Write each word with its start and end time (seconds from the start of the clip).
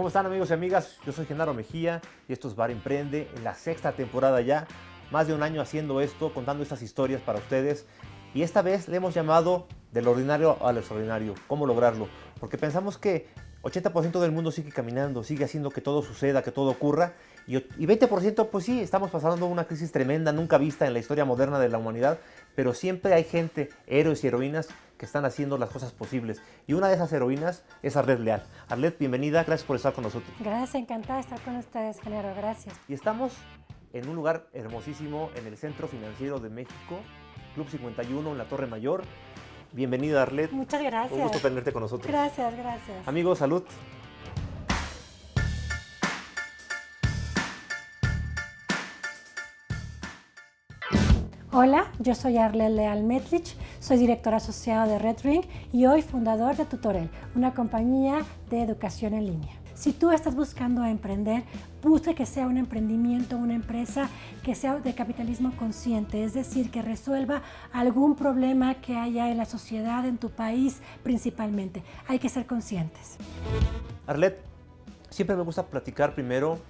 ¿Cómo 0.00 0.08
están 0.08 0.24
amigos 0.24 0.48
y 0.48 0.54
amigas? 0.54 0.96
Yo 1.04 1.12
soy 1.12 1.26
Genaro 1.26 1.52
Mejía 1.52 2.00
y 2.26 2.32
esto 2.32 2.48
es 2.48 2.56
Bar 2.56 2.70
Emprende 2.70 3.28
en 3.36 3.44
la 3.44 3.54
sexta 3.54 3.92
temporada 3.92 4.40
ya. 4.40 4.66
Más 5.10 5.26
de 5.26 5.34
un 5.34 5.42
año 5.42 5.60
haciendo 5.60 6.00
esto, 6.00 6.32
contando 6.32 6.62
estas 6.62 6.80
historias 6.80 7.20
para 7.20 7.38
ustedes. 7.38 7.84
Y 8.32 8.40
esta 8.40 8.62
vez 8.62 8.88
le 8.88 8.96
hemos 8.96 9.12
llamado 9.12 9.66
del 9.92 10.08
ordinario 10.08 10.56
al 10.64 10.78
extraordinario. 10.78 11.34
¿Cómo 11.48 11.66
lograrlo? 11.66 12.08
Porque 12.40 12.56
pensamos 12.56 12.96
que 12.96 13.28
80% 13.62 14.20
del 14.20 14.32
mundo 14.32 14.50
sigue 14.50 14.72
caminando, 14.72 15.22
sigue 15.22 15.44
haciendo 15.44 15.70
que 15.70 15.82
todo 15.82 16.02
suceda, 16.02 16.42
que 16.42 16.50
todo 16.50 16.70
ocurra. 16.70 17.12
Y, 17.46 17.56
20% 17.58 18.48
pues 18.48 18.64
sí, 18.64 18.80
estamos 18.80 19.10
pasando 19.10 19.44
una 19.46 19.64
crisis 19.64 19.92
tremenda, 19.92 20.32
nunca 20.32 20.56
vista 20.56 20.86
en 20.86 20.94
la 20.94 21.00
historia 21.00 21.26
moderna 21.26 21.58
de 21.58 21.68
la 21.68 21.76
humanidad. 21.76 22.18
Pero 22.54 22.74
siempre 22.74 23.14
hay 23.14 23.24
gente, 23.24 23.70
héroes 23.86 24.22
y 24.24 24.28
heroínas 24.28 24.68
que 24.98 25.06
están 25.06 25.24
haciendo 25.24 25.56
las 25.56 25.70
cosas 25.70 25.92
posibles. 25.92 26.42
Y 26.66 26.74
una 26.74 26.88
de 26.88 26.94
esas 26.94 27.10
heroínas 27.12 27.64
es 27.82 27.96
Arlet 27.96 28.20
Leal. 28.20 28.42
Arlet, 28.68 28.98
bienvenida, 28.98 29.44
gracias 29.44 29.66
por 29.66 29.76
estar 29.76 29.94
con 29.94 30.04
nosotros. 30.04 30.30
Gracias, 30.38 30.74
encantada 30.74 31.14
de 31.14 31.20
estar 31.22 31.40
con 31.40 31.56
ustedes, 31.56 31.98
Genaro, 32.00 32.34
gracias. 32.36 32.74
Y 32.86 32.92
estamos 32.92 33.32
en 33.92 34.08
un 34.08 34.14
lugar 34.14 34.48
hermosísimo 34.52 35.30
en 35.36 35.46
el 35.46 35.56
Centro 35.56 35.88
Financiero 35.88 36.38
de 36.38 36.50
México, 36.50 37.00
Club 37.54 37.68
51 37.70 38.30
en 38.30 38.38
la 38.38 38.44
Torre 38.44 38.66
Mayor. 38.66 39.02
Bienvenida, 39.72 40.22
Arlet. 40.22 40.50
Muchas 40.52 40.82
gracias. 40.82 41.12
Un 41.12 41.22
gusto 41.22 41.38
tenerte 41.38 41.72
con 41.72 41.82
nosotros. 41.82 42.10
Gracias, 42.10 42.56
gracias. 42.56 43.08
Amigos, 43.08 43.38
salud. 43.38 43.64
Hola, 51.52 51.90
yo 51.98 52.14
soy 52.14 52.38
Arlel 52.38 52.76
Leal 52.76 53.02
Metlich, 53.02 53.56
soy 53.80 53.96
director 53.96 54.34
asociado 54.34 54.88
de 54.88 55.00
Red 55.00 55.16
Ring 55.24 55.42
y 55.72 55.84
hoy 55.86 56.00
fundador 56.00 56.56
de 56.56 56.64
Tutorel, 56.64 57.10
una 57.34 57.54
compañía 57.54 58.20
de 58.50 58.62
educación 58.62 59.14
en 59.14 59.26
línea. 59.26 59.56
Si 59.74 59.92
tú 59.92 60.12
estás 60.12 60.36
buscando 60.36 60.84
emprender, 60.84 61.42
busca 61.82 62.14
que 62.14 62.24
sea 62.24 62.46
un 62.46 62.56
emprendimiento, 62.56 63.36
una 63.36 63.54
empresa 63.54 64.08
que 64.44 64.54
sea 64.54 64.76
de 64.76 64.94
capitalismo 64.94 65.50
consciente, 65.56 66.22
es 66.22 66.34
decir, 66.34 66.70
que 66.70 66.82
resuelva 66.82 67.42
algún 67.72 68.14
problema 68.14 68.74
que 68.74 68.96
haya 68.96 69.28
en 69.28 69.36
la 69.36 69.44
sociedad, 69.44 70.06
en 70.06 70.18
tu 70.18 70.30
país 70.30 70.80
principalmente. 71.02 71.82
Hay 72.06 72.20
que 72.20 72.28
ser 72.28 72.46
conscientes. 72.46 73.16
Arlet, 74.06 74.38
siempre 75.08 75.34
me 75.34 75.42
gusta 75.42 75.66
platicar 75.66 76.14
primero, 76.14 76.60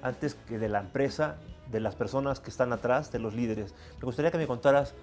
antes 0.00 0.36
que 0.46 0.60
de 0.60 0.68
la 0.68 0.78
empresa, 0.78 1.38
de 1.70 1.80
las 1.80 1.94
personas 1.94 2.40
que 2.40 2.50
están 2.50 2.72
atrás, 2.72 3.12
de 3.12 3.18
los 3.18 3.34
líderes. 3.34 3.74
Me 4.00 4.06
gustaría 4.06 4.30
que 4.30 4.38
me 4.38 4.46
contaras 4.46 4.94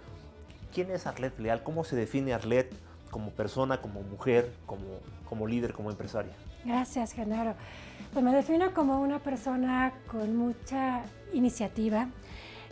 quién 0.73 0.91
es 0.91 1.07
Arlet 1.07 1.37
Leal, 1.39 1.63
cómo 1.63 1.83
se 1.83 1.95
define 1.95 2.33
Arlet 2.33 2.73
como 3.11 3.31
persona, 3.31 3.81
como 3.81 4.01
mujer, 4.01 4.51
como, 4.65 4.83
como 5.29 5.47
líder, 5.47 5.73
como 5.73 5.89
empresaria. 5.89 6.33
Gracias, 6.65 7.13
Genaro. 7.13 7.53
Pues 8.11 8.25
me 8.25 8.33
defino 8.33 8.73
como 8.73 9.01
una 9.01 9.19
persona 9.19 9.93
con 10.07 10.35
mucha 10.35 11.03
iniciativa, 11.33 12.09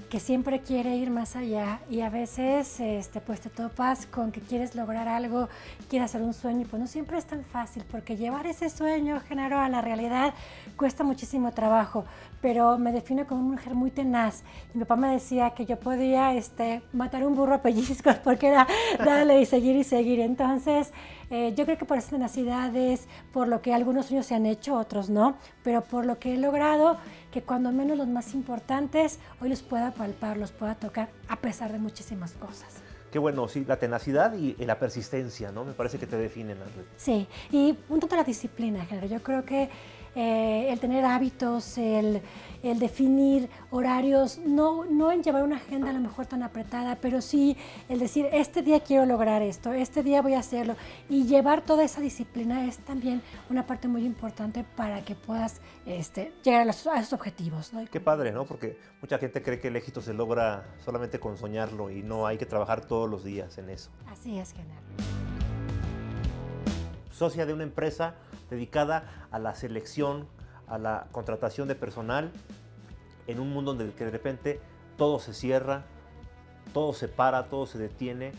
que 0.09 0.19
siempre 0.19 0.61
quiere 0.61 0.95
ir 0.95 1.09
más 1.09 1.35
allá 1.35 1.79
y 1.89 2.01
a 2.01 2.09
veces 2.09 2.79
este, 2.79 3.21
pues 3.21 3.41
te 3.41 3.49
topas 3.49 4.05
con 4.05 4.31
que 4.31 4.41
quieres 4.41 4.75
lograr 4.75 5.07
algo, 5.07 5.49
quieres 5.89 6.11
hacer 6.11 6.21
un 6.21 6.33
sueño 6.33 6.67
pues 6.69 6.79
no 6.79 6.87
siempre 6.87 7.17
es 7.17 7.25
tan 7.25 7.43
fácil 7.43 7.83
porque 7.89 8.17
llevar 8.17 8.45
ese 8.47 8.69
sueño, 8.69 9.19
Genaro, 9.21 9.59
a 9.59 9.69
la 9.69 9.81
realidad 9.81 10.33
cuesta 10.77 11.03
muchísimo 11.03 11.51
trabajo, 11.51 12.05
pero 12.43 12.77
me 12.77 12.91
defino 12.91 13.25
como 13.25 13.39
una 13.39 13.51
mujer 13.53 13.73
muy 13.73 13.89
tenaz. 13.89 14.43
Mi 14.73 14.81
papá 14.81 14.97
me 14.97 15.07
decía 15.07 15.51
que 15.51 15.65
yo 15.65 15.79
podía 15.79 16.33
este, 16.33 16.81
matar 16.91 17.25
un 17.25 17.35
burro 17.35 17.55
a 17.55 17.61
pellizcos 17.61 18.15
porque 18.23 18.49
era 18.49 18.67
darle 18.99 19.39
y 19.39 19.45
seguir 19.45 19.77
y 19.77 19.85
seguir. 19.85 20.19
Entonces, 20.19 20.91
eh, 21.29 21.53
yo 21.55 21.63
creo 21.63 21.77
que 21.77 21.85
por 21.85 21.97
esas 21.97 22.09
tenacidades, 22.09 23.07
por 23.31 23.47
lo 23.47 23.61
que 23.61 23.73
algunos 23.73 24.07
sueños 24.07 24.25
se 24.25 24.35
han 24.35 24.45
hecho, 24.45 24.75
otros 24.75 25.09
no, 25.09 25.37
pero 25.63 25.85
por 25.85 26.05
lo 26.05 26.19
que 26.19 26.33
he 26.33 26.37
logrado, 26.37 26.97
que 27.31 27.43
cuando 27.43 27.71
menos 27.71 27.97
los 27.97 28.09
más 28.09 28.33
importantes 28.33 29.19
hoy 29.41 29.47
los 29.47 29.63
pueda 29.63 29.91
palpar, 29.91 30.35
los 30.35 30.51
pueda 30.51 30.75
tocar, 30.75 31.07
a 31.29 31.37
pesar 31.37 31.71
de 31.71 31.79
muchísimas 31.79 32.33
cosas. 32.33 32.83
Qué 33.09 33.19
bueno, 33.19 33.47
sí, 33.47 33.63
la 33.65 33.77
tenacidad 33.77 34.33
y, 34.33 34.55
la 34.65 34.79
persistencia, 34.79 35.51
¿no? 35.51 35.63
Me 35.63 35.73
parece 35.73 35.97
que 35.97 36.07
te 36.07 36.17
definen. 36.17 36.57
Sí, 36.97 37.25
y 37.51 37.77
un 37.87 38.01
tanto 38.01 38.17
la 38.17 38.23
disciplina, 38.25 38.83
Género. 38.85 39.07
Yo 39.07 39.21
creo 39.21 39.45
que 39.45 39.69
eh, 40.15 40.67
el 40.69 40.79
tener 40.79 41.05
hábitos, 41.05 41.77
el, 41.77 42.21
definir 42.61 43.49
horarios, 43.71 44.37
no, 44.37 44.85
no 44.85 45.11
en 45.11 45.21
llevar 45.21 45.43
una 45.43 45.57
agenda 45.57 45.89
a 45.89 45.93
lo 45.93 45.99
mejor 45.99 46.27
tan 46.27 46.43
apretada, 46.43 46.97
pero 47.01 47.21
sí 47.21 47.57
el 47.89 47.99
decir, 47.99 48.27
este 48.31 48.61
día 48.61 48.79
quiero 48.79 49.05
lograr 49.05 49.41
esto, 49.41 49.73
este 49.73 50.01
día 50.01 50.21
voy 50.21 50.35
a 50.35 50.39
hacerlo. 50.39 50.75
Y 51.09 51.25
llevar 51.25 51.61
toda 51.61 51.83
esa 51.83 51.99
disciplina 51.99 52.65
es 52.65 52.77
también 52.77 53.21
una 53.49 53.65
parte 53.65 53.87
muy 53.87 54.05
importante 54.05 54.63
para 54.77 55.03
que 55.03 55.15
puedas 55.15 55.59
este, 55.85 56.31
llegar 56.43 56.67
a, 56.67 56.71
esos 56.71 57.13
objetivos. 57.13 57.71
Qué 57.91 57.99
padre, 57.99 58.31
¿no? 58.31 58.45
Porque 58.45 58.77
mucha 59.01 59.17
gente 59.17 59.41
cree 59.41 59.59
que 59.59 59.67
el 59.67 59.75
éxito 59.75 60.01
se 60.01 60.13
logra 60.13 60.65
solamente 60.85 61.19
con 61.19 61.37
soñarlo 61.37 61.89
y 61.89 62.03
no 62.03 62.27
hay 62.27 62.37
que 62.37 62.45
trabajar 62.45 62.85
todos 62.85 63.09
los 63.09 63.23
días 63.23 63.57
en 63.57 63.69
eso. 63.69 63.89
Así 64.07 64.37
es, 64.39 64.53
General. 64.53 64.83
Socia 67.11 67.45
de 67.45 67.53
una 67.53 67.63
empresa 67.63 68.15
dedicada 68.53 69.27
a 69.31 69.39
la 69.39 69.55
selección, 69.55 70.27
a 70.67 70.77
la 70.77 71.07
contratación 71.11 71.67
de 71.67 71.75
personal, 71.75 72.31
en 73.27 73.39
un 73.39 73.51
mundo 73.51 73.73
donde 73.73 73.91
de 73.91 74.11
repente 74.11 74.59
todo 74.97 75.19
se 75.19 75.33
cierra, 75.33 75.83
todo 76.73 76.93
se 76.93 77.07
para, 77.07 77.45
todo 77.45 77.65
se 77.65 77.77
detiene, 77.77 78.31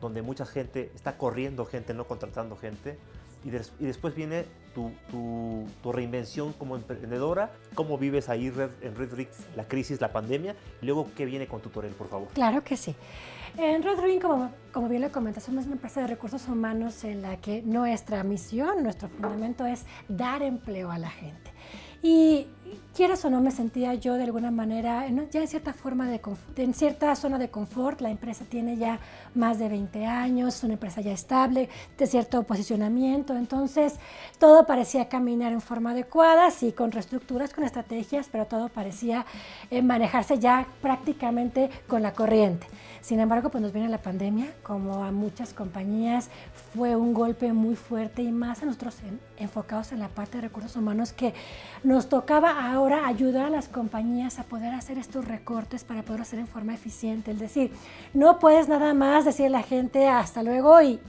donde 0.00 0.22
mucha 0.22 0.46
gente 0.46 0.90
está 0.94 1.16
corriendo 1.16 1.64
gente, 1.64 1.94
no 1.94 2.06
contratando 2.06 2.56
gente. 2.56 2.98
Y, 3.44 3.50
después 3.50 4.14
viene 4.14 4.46
tu, 4.74 5.92
reinvención 5.92 6.52
como 6.52 6.76
emprendedora, 6.76 7.52
cómo 7.74 7.98
vives 7.98 8.28
ahí 8.28 8.52
en 8.80 8.94
Red 8.94 9.26
la 9.56 9.66
crisis, 9.66 10.00
la 10.00 10.12
pandemia, 10.12 10.56
y 10.80 10.86
luego 10.86 11.08
qué 11.16 11.24
viene 11.24 11.46
con 11.46 11.60
Tutorel, 11.60 11.92
por 11.92 12.08
favor. 12.08 12.28
Claro 12.28 12.62
que 12.62 12.76
sí. 12.76 12.94
En 13.56 13.82
Red 13.82 13.98
Ring, 14.00 14.20
como, 14.20 14.52
como 14.72 14.88
bien 14.88 15.02
le 15.02 15.10
comentas, 15.10 15.42
somos 15.42 15.64
una 15.64 15.74
empresa 15.74 16.02
de 16.02 16.06
recursos 16.06 16.46
humanos 16.46 17.02
en 17.04 17.22
la 17.22 17.36
que 17.38 17.62
nuestra 17.62 18.22
misión, 18.22 18.82
nuestro 18.82 19.08
fundamento 19.08 19.66
es 19.66 19.84
dar 20.08 20.42
empleo 20.42 20.90
a 20.90 20.98
la 20.98 21.10
gente. 21.10 21.50
Y 22.02 22.46
quieras 22.94 23.24
o 23.24 23.30
no, 23.30 23.40
me 23.40 23.50
sentía 23.50 23.94
yo 23.94 24.14
de 24.14 24.24
alguna 24.24 24.50
manera 24.50 25.06
ya 25.30 25.40
en 25.40 25.48
cierta 25.48 25.72
forma 25.72 26.08
de 26.08 26.20
en 26.56 26.74
cierta 26.74 27.14
zona 27.16 27.38
de 27.38 27.48
confort. 27.48 28.00
La 28.00 28.10
empresa 28.10 28.44
tiene 28.48 28.76
ya 28.76 28.98
más 29.34 29.58
de 29.58 29.68
20 29.68 30.06
años, 30.06 30.56
es 30.56 30.64
una 30.64 30.74
empresa 30.74 31.00
ya 31.00 31.12
estable, 31.12 31.68
de 31.96 32.06
cierto 32.06 32.42
posicionamiento. 32.42 33.36
Entonces, 33.36 33.94
todo 34.38 34.66
parecía 34.66 35.08
caminar 35.08 35.52
en 35.52 35.60
forma 35.60 35.92
adecuada, 35.92 36.50
sí, 36.50 36.72
con 36.72 36.92
reestructuras, 36.92 37.54
con 37.54 37.64
estrategias, 37.64 38.28
pero 38.30 38.46
todo 38.46 38.68
parecía 38.68 39.24
eh, 39.70 39.82
manejarse 39.82 40.38
ya 40.38 40.66
prácticamente 40.82 41.70
con 41.86 42.02
la 42.02 42.12
corriente. 42.12 42.66
Sin 43.00 43.18
embargo, 43.18 43.50
pues 43.50 43.62
nos 43.62 43.72
viene 43.72 43.88
la 43.88 44.02
pandemia, 44.02 44.52
como 44.62 45.04
a 45.04 45.10
muchas 45.10 45.54
compañías 45.54 46.28
fue 46.74 46.96
un 46.96 47.14
golpe 47.14 47.52
muy 47.52 47.74
fuerte 47.74 48.22
y 48.22 48.30
más 48.30 48.62
a 48.62 48.66
nosotros 48.66 48.96
enfocados 49.38 49.92
en 49.92 50.00
la 50.00 50.08
parte 50.08 50.36
de 50.36 50.42
recursos 50.42 50.76
humanos 50.76 51.12
que 51.12 51.32
nos 51.82 52.08
tocaba 52.08 52.59
ahora 52.60 53.06
ayudar 53.06 53.46
a 53.46 53.50
las 53.50 53.68
compañías 53.68 54.38
a 54.38 54.44
poder 54.44 54.74
hacer 54.74 54.98
estos 54.98 55.24
recortes 55.24 55.84
para 55.84 56.02
poder 56.02 56.22
hacer 56.22 56.38
en 56.38 56.46
forma 56.46 56.74
eficiente. 56.74 57.30
Es 57.30 57.38
decir, 57.38 57.72
no 58.14 58.38
puedes 58.38 58.68
nada 58.68 58.94
más 58.94 59.24
decirle 59.24 59.56
a 59.56 59.60
la 59.60 59.62
gente 59.62 60.08
hasta 60.08 60.42
luego 60.42 60.80
y, 60.82 61.00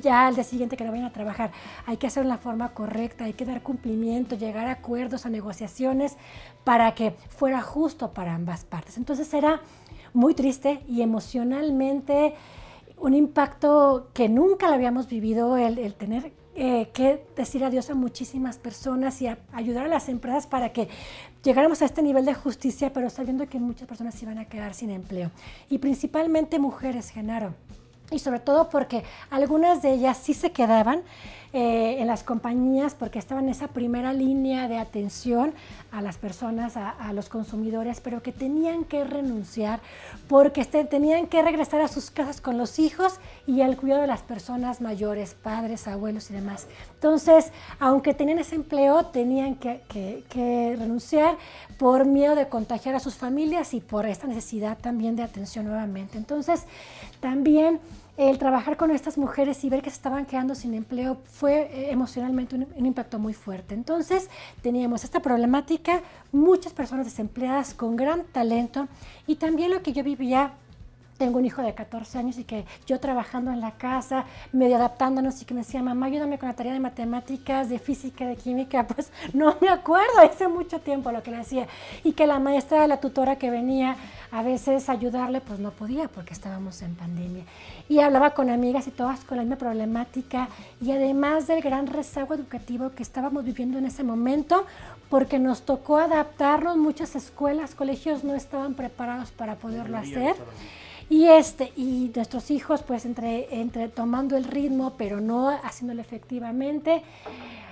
ya 0.00 0.26
al 0.26 0.34
día 0.34 0.44
siguiente 0.44 0.76
que 0.76 0.84
no 0.84 0.90
vayan 0.90 1.06
a 1.06 1.12
trabajar. 1.12 1.52
Hay 1.86 1.96
que 1.96 2.06
hacerlo 2.06 2.28
en 2.28 2.36
la 2.36 2.38
forma 2.38 2.70
correcta, 2.70 3.24
hay 3.24 3.32
que 3.32 3.44
dar 3.44 3.62
cumplimiento, 3.62 4.36
llegar 4.36 4.66
a 4.66 4.72
acuerdos, 4.72 5.26
a 5.26 5.30
negociaciones 5.30 6.16
para 6.64 6.94
que 6.94 7.12
fuera 7.28 7.62
justo 7.62 8.12
para 8.12 8.34
ambas 8.34 8.64
partes. 8.64 8.96
Entonces 8.96 9.32
era 9.34 9.60
muy 10.12 10.34
triste 10.34 10.82
y 10.88 11.02
emocionalmente 11.02 12.34
un 13.02 13.14
impacto 13.14 14.10
que 14.14 14.28
nunca 14.28 14.68
lo 14.68 14.74
habíamos 14.74 15.08
vivido, 15.08 15.56
el, 15.56 15.94
tener 15.94 16.32
eh, 16.54 16.90
que 16.92 17.24
decir 17.34 17.64
adiós 17.64 17.88
a 17.88 17.94
muchísimas 17.94 18.58
personas 18.58 19.22
y 19.22 19.28
ayudar 19.52 19.86
a 19.86 19.88
las 19.88 20.08
empresas 20.08 20.46
para 20.46 20.72
que 20.72 20.88
llegáramos 21.42 21.80
a 21.80 21.86
este 21.86 22.02
nivel 22.02 22.26
de 22.26 22.34
justicia, 22.34 22.92
pero 22.92 23.08
sabiendo 23.08 23.48
que 23.48 23.58
muchas 23.58 23.88
personas 23.88 24.14
se 24.14 24.26
iban 24.26 24.38
a 24.38 24.44
quedar 24.44 24.74
sin 24.74 24.90
empleo. 24.90 25.30
Y 25.70 25.78
principalmente 25.78 26.58
mujeres, 26.58 27.10
Genaro. 27.10 27.54
Y 28.10 28.18
sobre 28.18 28.40
todo 28.40 28.68
porque 28.68 29.02
algunas 29.30 29.80
de 29.80 29.94
ellas 29.94 30.18
sí 30.18 30.34
se 30.34 30.52
quedaban. 30.52 31.02
Eh, 31.54 32.00
en 32.00 32.06
las 32.06 32.22
compañías 32.22 32.94
porque 32.94 33.18
estaban 33.18 33.44
en 33.44 33.50
esa 33.50 33.68
primera 33.68 34.14
línea 34.14 34.68
de 34.68 34.78
atención 34.78 35.52
a 35.90 36.00
las 36.00 36.16
personas, 36.16 36.78
a, 36.78 37.12
los 37.12 37.28
consumidores, 37.28 38.00
pero 38.00 38.22
que 38.22 38.32
tenían 38.32 38.84
que 38.84 39.04
renunciar 39.04 39.80
porque 40.28 40.62
este, 40.62 40.86
tenían 40.86 41.26
que 41.26 41.42
regresar 41.42 41.82
a 41.82 41.88
sus 41.88 42.10
casas 42.10 42.40
con 42.40 42.56
los 42.56 42.78
hijos 42.78 43.20
y 43.46 43.60
al 43.60 43.76
cuidado 43.76 44.00
de 44.00 44.06
las 44.06 44.22
personas 44.22 44.80
mayores, 44.80 45.34
padres, 45.34 45.86
abuelos 45.86 46.30
y 46.30 46.34
demás. 46.34 46.68
Entonces, 46.94 47.52
aunque 47.78 48.14
tenían 48.14 48.38
ese 48.38 48.54
empleo, 48.54 49.04
tenían 49.04 49.56
que, 49.56 49.82
que 50.30 50.74
renunciar 50.78 51.36
por 51.76 52.06
miedo 52.06 52.34
de 52.34 52.48
contagiar 52.48 52.94
a 52.94 53.00
sus 53.00 53.16
familias 53.16 53.74
y 53.74 53.80
por 53.82 54.06
esta 54.06 54.26
necesidad 54.26 54.78
también 54.78 55.16
de 55.16 55.22
atención 55.22 55.66
nuevamente. 55.66 56.16
Entonces, 56.16 56.64
también 57.20 57.78
el 58.16 58.38
trabajar 58.38 58.76
con 58.76 58.90
estas 58.90 59.16
mujeres 59.16 59.64
y 59.64 59.70
ver 59.70 59.82
que 59.82 59.90
se 59.90 59.96
estaban 59.96 60.26
quedando 60.26 60.54
sin 60.54 60.74
empleo 60.74 61.18
fue 61.24 61.62
eh, 61.72 61.90
emocionalmente 61.90 62.54
un, 62.56 62.66
un, 62.74 62.86
impacto 62.86 63.18
muy 63.18 63.32
fuerte. 63.32 63.74
Entonces 63.74 64.28
teníamos 64.60 65.04
esta 65.04 65.20
problemática, 65.20 66.02
muchas 66.30 66.72
personas 66.72 67.06
desempleadas 67.06 67.74
con 67.74 67.96
gran 67.96 68.24
talento 68.24 68.88
y 69.26 69.36
también 69.36 69.70
lo 69.70 69.82
que 69.82 69.92
yo 69.92 70.04
vivía 70.04 70.54
tengo 71.22 71.38
un 71.38 71.44
hijo 71.44 71.62
de 71.62 71.72
14 71.72 72.18
años 72.18 72.36
y 72.36 72.42
que 72.42 72.64
yo 72.84 72.98
trabajando 72.98 73.52
en 73.52 73.60
la 73.60 73.70
casa, 73.70 74.24
medio 74.50 74.74
adaptándonos 74.74 75.40
y 75.40 75.44
que 75.44 75.54
me 75.54 75.60
decía, 75.60 75.80
mamá, 75.80 76.06
ayúdame 76.06 76.36
con 76.36 76.48
la 76.48 76.56
tarea 76.56 76.72
de 76.72 76.80
matemáticas, 76.80 77.68
de 77.68 77.78
física, 77.78 78.26
de 78.26 78.34
química, 78.34 78.84
pues 78.88 79.12
no 79.32 79.54
me 79.60 79.68
acuerdo, 79.68 80.18
hace 80.20 80.48
mucho 80.48 80.80
tiempo 80.80 81.12
lo 81.12 81.22
que 81.22 81.30
le 81.30 81.36
hacía. 81.36 81.68
Y 82.02 82.14
que 82.14 82.26
la 82.26 82.40
maestra, 82.40 82.88
la 82.88 82.96
tutora 82.96 83.36
que 83.36 83.50
venía 83.50 83.94
a 84.32 84.42
veces 84.42 84.88
a 84.88 84.92
ayudarle, 84.92 85.40
pues 85.40 85.60
no 85.60 85.70
podía 85.70 86.08
porque 86.08 86.32
estábamos 86.34 86.82
en 86.82 86.96
pandemia. 86.96 87.44
Y 87.88 88.00
hablaba 88.00 88.30
con 88.30 88.50
amigas 88.50 88.88
y 88.88 88.90
todas 88.90 89.20
con 89.20 89.36
la 89.36 89.44
misma 89.44 89.58
problemática 89.58 90.48
y 90.80 90.90
además 90.90 91.46
del 91.46 91.62
gran 91.62 91.86
rezago 91.86 92.34
educativo 92.34 92.90
que 92.90 93.04
estábamos 93.04 93.44
viviendo 93.44 93.78
en 93.78 93.86
ese 93.86 94.02
momento, 94.02 94.66
porque 95.08 95.38
nos 95.38 95.62
tocó 95.62 95.98
adaptarnos, 95.98 96.76
muchas 96.78 97.14
escuelas, 97.14 97.76
colegios 97.76 98.24
no 98.24 98.34
estaban 98.34 98.74
preparados 98.74 99.30
para 99.30 99.54
poderlo 99.54 99.98
hacer. 99.98 100.34
Y, 101.12 101.28
este, 101.28 101.70
y 101.76 102.10
nuestros 102.16 102.50
hijos, 102.50 102.82
pues, 102.82 103.04
entre, 103.04 103.60
entre 103.60 103.88
tomando 103.88 104.34
el 104.34 104.44
ritmo, 104.44 104.94
pero 104.96 105.20
no 105.20 105.50
haciéndolo 105.50 106.00
efectivamente, 106.00 107.02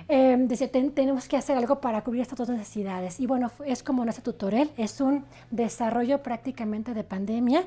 eh, 0.07 0.35
decía, 0.39 0.69
tenemos 0.71 1.27
que 1.27 1.37
hacer 1.37 1.57
algo 1.57 1.79
para 1.79 2.03
cubrir 2.03 2.21
estas 2.21 2.37
dos 2.37 2.49
necesidades. 2.49 3.19
Y 3.19 3.27
bueno, 3.27 3.51
es 3.65 3.83
como 3.83 4.03
nuestro 4.03 4.31
tutorial, 4.31 4.71
es 4.77 5.01
un 5.01 5.25
desarrollo 5.49 6.21
prácticamente 6.21 6.93
de 6.93 7.03
pandemia, 7.03 7.63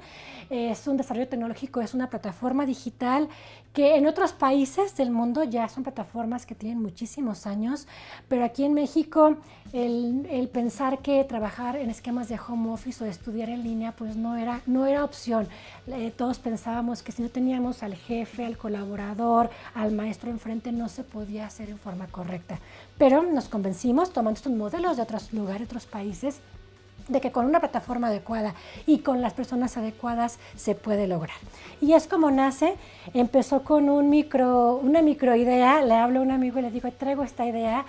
es 0.50 0.86
un 0.86 0.96
desarrollo 0.96 1.28
tecnológico, 1.28 1.80
es 1.80 1.94
una 1.94 2.10
plataforma 2.10 2.66
digital 2.66 3.28
que 3.74 3.96
en 3.96 4.06
otros 4.06 4.32
países 4.32 4.96
del 4.96 5.10
mundo 5.10 5.42
ya 5.42 5.68
son 5.68 5.82
plataformas 5.82 6.46
que 6.46 6.54
tienen 6.54 6.80
muchísimos 6.80 7.44
años, 7.46 7.88
pero 8.28 8.44
aquí 8.44 8.64
en 8.64 8.72
México 8.72 9.36
el, 9.72 10.26
el, 10.30 10.48
pensar 10.48 11.00
que 11.00 11.24
trabajar 11.24 11.74
en 11.76 11.90
esquemas 11.90 12.28
de 12.28 12.38
home 12.38 12.70
office 12.70 13.02
o 13.02 13.06
estudiar 13.06 13.48
en 13.48 13.64
línea 13.64 13.90
pues 13.90 14.14
no 14.14 14.36
era, 14.36 14.60
no 14.66 14.86
era 14.86 15.04
opción. 15.04 15.48
Eh, 15.88 16.12
todos 16.16 16.38
pensábamos 16.38 17.02
que 17.02 17.10
si 17.10 17.22
no 17.22 17.28
teníamos 17.28 17.82
al 17.82 17.96
jefe, 17.96 18.46
al 18.46 18.56
colaborador, 18.56 19.50
al 19.74 19.90
maestro 19.90 20.30
enfrente 20.30 20.70
no 20.70 20.88
se 20.88 21.02
podía 21.02 21.46
hacer 21.46 21.68
en 21.68 21.78
forma 21.78 22.06
correcta. 22.06 22.23
Pero 22.98 23.22
nos 23.22 23.48
convencimos 23.48 24.12
tomando 24.12 24.38
estos 24.38 24.52
modelos 24.52 24.96
de 24.96 25.02
otros 25.02 25.32
lugares, 25.32 25.66
otros 25.66 25.86
países 25.86 26.40
de 27.08 27.20
que 27.20 27.32
con 27.32 27.46
una 27.46 27.60
plataforma 27.60 28.08
adecuada 28.08 28.54
y 28.86 28.98
con 28.98 29.20
las 29.20 29.34
personas 29.34 29.76
adecuadas 29.76 30.38
se 30.56 30.74
puede 30.74 31.06
lograr. 31.06 31.36
Y 31.80 31.92
es 31.92 32.06
como 32.06 32.30
nace, 32.30 32.76
empezó 33.12 33.62
con 33.62 33.90
un 33.90 34.08
micro, 34.08 34.76
una 34.76 35.02
microidea, 35.02 35.82
le 35.82 35.94
hablo 35.94 36.20
a 36.20 36.22
un 36.22 36.30
amigo 36.30 36.58
y 36.58 36.62
le 36.62 36.70
digo, 36.70 36.90
traigo 36.92 37.22
esta 37.22 37.46
idea, 37.46 37.84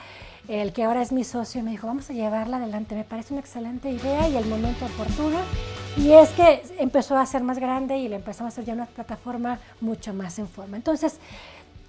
el 0.47 0.73
que 0.73 0.83
ahora 0.83 1.01
es 1.01 1.11
mi 1.11 1.23
socio 1.23 1.63
me 1.63 1.71
dijo, 1.71 1.87
vamos 1.87 2.09
a 2.09 2.13
llevarla 2.13 2.57
adelante, 2.57 2.93
me 2.93 3.03
parece 3.03 3.33
una 3.33 3.41
excelente 3.41 3.89
idea 3.89 4.27
y 4.27 4.35
el 4.37 4.45
momento 4.45 4.85
oportuno. 4.85 5.39
Y 5.97 6.11
es 6.11 6.29
que 6.31 6.61
empezó 6.77 7.17
a 7.17 7.25
ser 7.25 7.41
más 7.41 7.57
grande 7.57 7.97
y 7.97 8.09
le 8.09 8.17
empezamos 8.17 8.51
a 8.51 8.53
hacer 8.53 8.65
ya 8.65 8.73
una 8.73 8.85
plataforma 8.85 9.59
mucho 9.79 10.13
más 10.13 10.37
en 10.39 10.47
forma. 10.47 10.75
Entonces, 10.75 11.19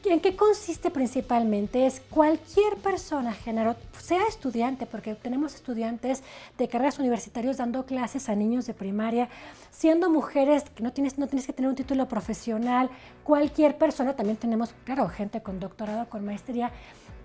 ¿En 0.05 0.21
qué 0.21 0.37
consiste 0.37 0.91
principalmente? 0.91 1.85
Es 1.85 2.01
cualquier 2.11 2.77
persona, 2.77 3.33
género, 3.33 3.75
sea 3.99 4.23
estudiante, 4.29 4.87
porque 4.87 5.17
tenemos 5.17 5.55
estudiantes 5.57 6.23
de 6.57 6.69
carreras 6.69 7.01
universitarias 7.01 7.57
dando 7.57 7.85
clases 7.87 8.29
a 8.29 8.37
niños 8.37 8.67
de 8.67 8.75
primaria, 8.75 9.29
siendo 9.73 10.09
mujeres 10.09 10.63
que 10.71 10.85
no 10.85 10.93
tienes, 10.93 11.19
no 11.19 11.27
tienes 11.27 11.47
que 11.47 11.53
tener 11.53 11.69
un 11.69 11.75
título 11.75 12.07
profesional, 12.07 12.89
cualquier 13.25 13.77
persona, 13.79 14.15
también 14.15 14.37
tenemos, 14.37 14.75
claro, 14.85 15.09
gente 15.09 15.43
con 15.43 15.59
doctorado, 15.59 16.09
con 16.09 16.25
maestría, 16.25 16.71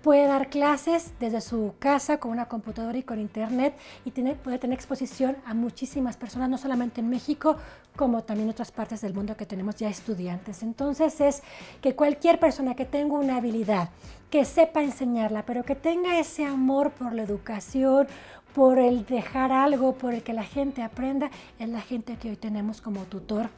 puede 0.02 0.26
dar 0.26 0.50
clases 0.50 1.12
desde 1.20 1.40
su 1.40 1.74
casa 1.78 2.18
con 2.18 2.32
una 2.32 2.46
computadora 2.46 2.98
y 2.98 3.02
con 3.02 3.20
internet 3.20 3.74
y 4.04 4.10
puede 4.10 4.58
tener 4.58 4.74
exposición 4.74 5.36
a 5.46 5.54
muchísimas 5.54 6.16
personas, 6.16 6.48
no 6.50 6.58
solamente 6.58 7.00
en 7.00 7.08
México, 7.08 7.56
como 7.96 8.22
también 8.22 8.48
en 8.48 8.52
otras 8.52 8.72
partes 8.72 9.00
del 9.00 9.14
mundo 9.14 9.36
que 9.36 9.46
tenemos 9.46 9.76
ya 9.76 9.88
estudiantes. 9.88 10.62
Entonces 10.62 11.20
es 11.20 11.42
que 11.80 11.94
cualquier 11.94 12.40
persona 12.40 12.74
que 12.74 12.84
tenga 12.84 13.14
una 13.14 13.36
habilidad, 13.36 13.90
que 14.30 14.44
sepa 14.44 14.82
enseñarla, 14.82 15.46
pero 15.46 15.62
que 15.62 15.76
tenga 15.76 16.18
ese 16.18 16.44
amor 16.44 16.90
por 16.90 17.12
la 17.12 17.22
educación, 17.22 18.08
por 18.54 18.78
el 18.78 19.06
dejar 19.06 19.52
algo, 19.52 19.94
por 19.94 20.14
el 20.14 20.22
que 20.22 20.32
la 20.32 20.44
gente 20.44 20.82
aprenda, 20.82 21.30
es 21.58 21.68
la 21.68 21.80
gente 21.80 22.16
que 22.16 22.30
hoy 22.30 22.36
tenemos 22.36 22.80
como 22.80 23.04
tutor 23.04 23.48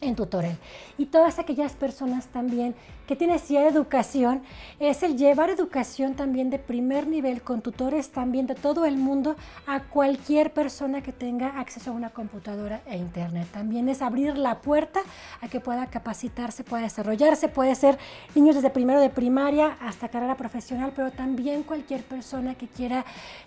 en 0.00 0.16
tutorial. 0.16 0.56
Y 0.98 1.06
todas 1.06 1.38
aquellas 1.38 1.72
personas 1.72 2.26
también 2.28 2.74
que 3.10 3.16
tienen 3.16 3.34
necesidad 3.34 3.62
de 3.62 3.70
educación, 3.70 4.44
es 4.78 5.02
el 5.02 5.16
llevar 5.16 5.50
educación 5.50 6.14
también 6.14 6.48
de 6.48 6.60
primer 6.60 7.08
nivel 7.08 7.42
con 7.42 7.60
tutores 7.60 8.12
también 8.12 8.46
de 8.46 8.54
todo 8.54 8.84
el 8.84 8.98
mundo 8.98 9.34
a 9.66 9.80
cualquier 9.80 10.52
persona 10.52 11.02
que 11.02 11.12
tenga 11.12 11.58
acceso 11.58 11.90
a 11.90 11.94
una 11.94 12.10
computadora 12.10 12.82
e 12.86 12.96
internet. 12.96 13.48
También 13.52 13.88
es 13.88 14.00
abrir 14.00 14.38
la 14.38 14.60
puerta 14.60 15.00
a 15.40 15.48
que 15.48 15.58
pueda 15.58 15.86
capacitarse, 15.86 16.62
pueda 16.62 16.84
desarrollarse, 16.84 17.48
puede 17.48 17.74
ser 17.74 17.98
niños 18.36 18.54
desde 18.54 18.70
primero 18.70 19.00
de 19.00 19.10
primaria 19.10 19.76
hasta 19.80 20.08
carrera 20.08 20.36
profesional, 20.36 20.92
pero 20.94 21.10
también 21.10 21.64
cualquier 21.64 22.04
persona 22.04 22.54
que 22.54 22.68
quiera 22.68 23.04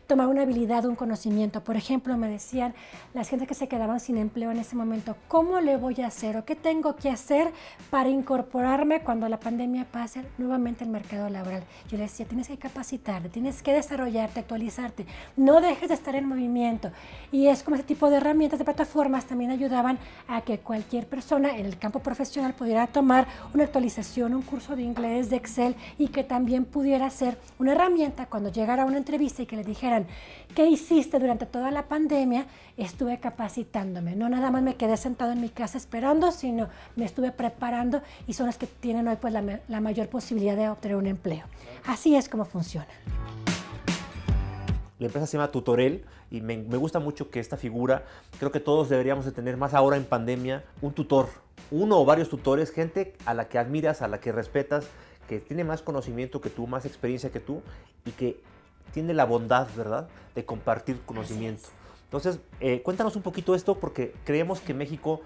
tomar 0.07 0.27
una 0.27 0.41
habilidad, 0.41 0.83
un 0.83 0.97
conocimiento. 0.97 1.63
Por 1.63 1.77
ejemplo, 1.77 2.17
me 2.17 2.27
decían 2.27 2.75
las 3.13 3.29
gente 3.29 3.47
que 3.47 3.53
se 3.53 3.69
quedaban 3.69 4.01
sin 4.01 4.17
empleo 4.17 4.51
en 4.51 4.57
ese 4.57 4.75
momento, 4.75 5.15
¿cómo 5.29 5.61
le 5.61 5.77
voy 5.77 6.01
a 6.01 6.07
hacer? 6.07 6.43
qué 6.43 6.57
tengo 6.57 6.97
que 6.97 7.09
hacer 7.09 7.53
para 7.89 8.09
incorporarme 8.09 9.03
cuando 9.03 9.29
la 9.29 9.39
pandemia 9.39 9.52
pase 9.91 10.23
nuevamente 10.37 10.83
al 10.83 10.89
mercado 10.89 11.29
laboral? 11.29 11.63
Yo 11.89 11.97
le 11.97 12.03
decía, 12.03 12.25
tienes 12.25 12.47
que 12.47 12.57
capacitarte, 12.57 13.29
tienes 13.29 13.61
que 13.61 13.73
desarrollarte, 13.73 14.39
actualizarte, 14.39 15.05
no 15.37 15.61
dejes 15.61 15.89
de 15.89 15.95
estar 15.95 16.15
en 16.15 16.27
movimiento. 16.27 16.91
Y 17.31 17.47
es 17.47 17.63
como 17.63 17.75
ese 17.75 17.85
tipo 17.85 18.09
de 18.09 18.17
herramientas, 18.17 18.59
de 18.59 18.65
plataformas 18.65 19.25
también 19.25 19.51
ayudaban 19.51 19.99
a 20.27 20.41
que 20.41 20.59
cualquier 20.59 21.07
persona 21.07 21.55
en 21.57 21.65
el 21.65 21.77
campo 21.77 21.99
profesional 21.99 22.53
pudiera 22.53 22.87
tomar 22.87 23.27
una 23.53 23.63
actualización, 23.63 24.33
un 24.33 24.41
curso 24.41 24.75
de 24.75 24.83
inglés, 24.83 25.29
de 25.29 25.37
Excel 25.37 25.75
y 25.97 26.07
que 26.07 26.23
también 26.23 26.65
pudiera 26.65 27.09
ser 27.09 27.37
una 27.59 27.73
herramienta 27.73 28.25
cuando 28.25 28.51
llegara 28.51 28.83
a 28.83 28.85
una 28.85 28.97
entrevista 28.97 29.41
y 29.41 29.45
que 29.45 29.55
le 29.55 29.63
dijeran, 29.63 30.07
¿qué 30.55 30.67
hiciste 30.67 31.19
durante 31.19 31.45
toda 31.45 31.71
la 31.71 31.83
pandemia? 31.87 32.45
Estuve 32.77 33.19
capacitándome, 33.19 34.15
no 34.15 34.29
nada 34.29 34.49
más 34.49 34.63
me 34.63 34.75
quedé 34.75 34.97
sentado 34.97 35.31
en 35.31 35.41
mi 35.41 35.49
casa 35.49 35.77
esperando, 35.77 36.31
sino 36.31 36.69
me 36.95 37.05
estuve 37.05 37.31
preparando 37.31 38.01
y 38.27 38.33
son 38.33 38.47
las 38.47 38.57
que 38.57 38.67
tienen 38.67 39.07
hoy 39.07 39.17
pues, 39.19 39.33
la, 39.33 39.42
la 39.67 39.81
mayor 39.81 40.09
posibilidad 40.09 40.55
de 40.55 40.69
obtener 40.69 40.97
un 40.97 41.07
empleo. 41.07 41.45
Así 41.85 42.15
es 42.15 42.29
como 42.29 42.45
funciona. 42.45 42.87
La 44.99 45.07
empresa 45.07 45.27
se 45.27 45.37
llama 45.37 45.51
Tutorel 45.51 46.05
y 46.31 46.41
me, 46.41 46.57
me, 46.57 46.77
gusta 46.77 46.99
mucho 46.99 47.29
que 47.29 47.39
esta 47.39 47.57
figura, 47.57 48.05
creo 48.39 48.51
que 48.51 48.59
todos 48.59 48.89
deberíamos 48.89 49.25
de 49.25 49.31
tener 49.31 49.57
más 49.57 49.73
ahora 49.73 49.97
en 49.97 50.05
pandemia, 50.05 50.63
un 50.81 50.93
tutor, 50.93 51.27
uno 51.71 51.99
o 51.99 52.05
varios 52.05 52.29
tutores, 52.29 52.71
gente 52.71 53.13
a 53.25 53.33
la 53.33 53.49
que 53.49 53.57
admiras, 53.57 54.01
a 54.01 54.07
la 54.07 54.19
que 54.19 54.31
respetas, 54.31 54.87
que 55.27 55.39
tiene 55.39 55.63
más 55.63 55.81
conocimiento 55.81 56.41
que 56.41 56.49
tú, 56.49 56.67
más 56.67 56.85
experiencia 56.85 57.31
que 57.31 57.39
tú 57.39 57.61
y 58.05 58.11
que 58.11 58.41
tiene 58.93 59.13
la 59.13 59.25
bondad, 59.25 59.67
¿verdad?, 59.75 60.07
de 60.35 60.45
compartir 60.45 60.99
conocimiento. 61.05 61.69
Entonces, 62.05 62.39
eh, 62.59 62.81
cuéntanos 62.83 63.15
un 63.15 63.23
poquito 63.23 63.55
esto 63.55 63.75
porque 63.79 64.13
creemos 64.23 64.59
que 64.59 64.73
México 64.73 65.21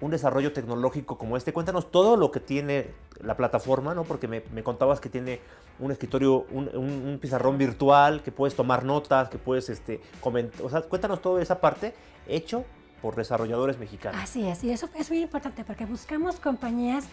un 0.00 0.10
desarrollo 0.10 0.52
tecnológico 0.52 1.16
como 1.16 1.36
este. 1.36 1.52
Cuéntanos 1.52 1.90
todo 1.90 2.16
lo 2.16 2.30
que 2.30 2.40
tiene 2.40 2.90
la 3.22 3.36
plataforma, 3.36 3.94
¿no? 3.94 4.04
Porque 4.04 4.28
me, 4.28 4.42
me 4.52 4.62
contabas 4.62 5.00
que 5.00 5.08
tiene 5.08 5.40
un 5.78 5.90
escritorio, 5.90 6.46
un, 6.50 6.68
un, 6.74 7.18
pizarrón 7.20 7.58
virtual, 7.58 8.22
que 8.22 8.32
puedes 8.32 8.54
tomar 8.54 8.84
notas, 8.84 9.28
que 9.28 9.38
puedes 9.38 9.68
este, 9.68 10.00
comentar. 10.20 10.62
O 10.62 10.68
sea, 10.68 10.82
cuéntanos 10.82 11.22
toda 11.22 11.42
esa 11.42 11.60
parte 11.60 11.94
hecho 12.26 12.64
por 13.00 13.14
desarrolladores 13.14 13.78
mexicanos. 13.78 14.20
Así 14.22 14.46
es, 14.46 14.64
y 14.64 14.70
eso 14.70 14.88
es 14.94 15.10
muy 15.10 15.22
importante 15.22 15.64
porque 15.64 15.86
buscamos 15.86 16.40
compañías 16.40 17.06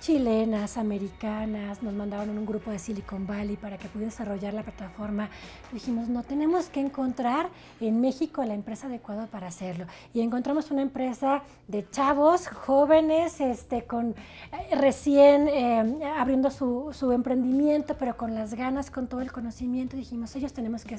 chilenas, 0.00 0.76
americanas, 0.76 1.82
nos 1.82 1.92
mandaron 1.94 2.38
un 2.38 2.46
grupo 2.46 2.70
de 2.70 2.78
Silicon 2.78 3.26
Valley 3.26 3.56
para 3.56 3.78
que 3.78 3.88
pudiera 3.88 4.10
desarrollar 4.10 4.54
la 4.54 4.62
plataforma. 4.62 5.28
Dijimos, 5.72 6.08
no, 6.08 6.22
tenemos 6.22 6.68
que 6.68 6.80
encontrar 6.80 7.48
en 7.80 8.00
México 8.00 8.44
la 8.44 8.54
empresa 8.54 8.86
adecuada 8.86 9.26
para 9.26 9.48
hacerlo. 9.48 9.86
Y 10.14 10.20
encontramos 10.20 10.70
una 10.70 10.82
empresa 10.82 11.42
de 11.66 11.88
chavos, 11.90 12.48
jóvenes, 12.48 13.40
este, 13.40 13.84
con 13.84 14.10
eh, 14.10 14.76
recién 14.76 15.48
eh, 15.48 16.04
abriendo 16.16 16.50
su, 16.50 16.90
su, 16.92 17.12
emprendimiento, 17.12 17.96
pero 17.98 18.16
con 18.16 18.34
las 18.34 18.54
ganas, 18.54 18.90
con 18.90 19.08
todo 19.08 19.20
el 19.20 19.32
conocimiento. 19.32 19.96
Dijimos, 19.96 20.34
ellos 20.36 20.52
tenemos 20.52 20.84
que 20.84 20.98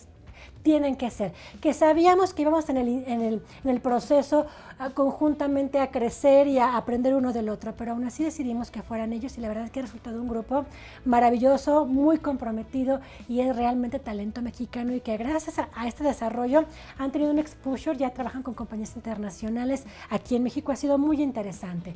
tienen 0.63 0.95
que 0.95 1.09
ser, 1.09 1.33
que 1.61 1.73
sabíamos 1.73 2.33
que 2.33 2.41
íbamos 2.41 2.69
en 2.69 2.77
el, 2.77 2.87
en 3.07 3.21
el, 3.21 3.41
en 3.63 3.69
el 3.69 3.79
proceso 3.81 4.45
a, 4.77 4.89
conjuntamente 4.89 5.79
a 5.79 5.89
crecer 5.89 6.47
y 6.47 6.59
a 6.59 6.75
aprender 6.75 7.15
uno 7.15 7.33
del 7.33 7.49
otro, 7.49 7.73
pero 7.77 7.93
aún 7.93 8.03
así 8.05 8.23
decidimos 8.23 8.71
que 8.71 8.81
fueran 8.81 9.13
ellos 9.13 9.37
y 9.37 9.41
la 9.41 9.47
verdad 9.47 9.65
es 9.65 9.71
que 9.71 9.79
ha 9.79 9.83
resultado 9.83 10.21
un 10.21 10.27
grupo 10.27 10.65
maravilloso, 11.05 11.85
muy 11.85 12.17
comprometido 12.17 12.99
y 13.27 13.39
es 13.39 13.55
realmente 13.55 13.99
talento 13.99 14.41
mexicano 14.41 14.93
y 14.93 15.01
que 15.01 15.17
gracias 15.17 15.59
a 15.59 15.87
este 15.87 16.03
desarrollo 16.03 16.65
han 16.97 17.11
tenido 17.11 17.31
un 17.31 17.39
exposure, 17.39 17.97
ya 17.97 18.11
trabajan 18.11 18.43
con 18.43 18.53
compañías 18.53 18.95
internacionales, 18.95 19.85
aquí 20.09 20.35
en 20.35 20.43
México 20.43 20.71
ha 20.71 20.75
sido 20.75 20.97
muy 20.97 21.21
interesante. 21.21 21.95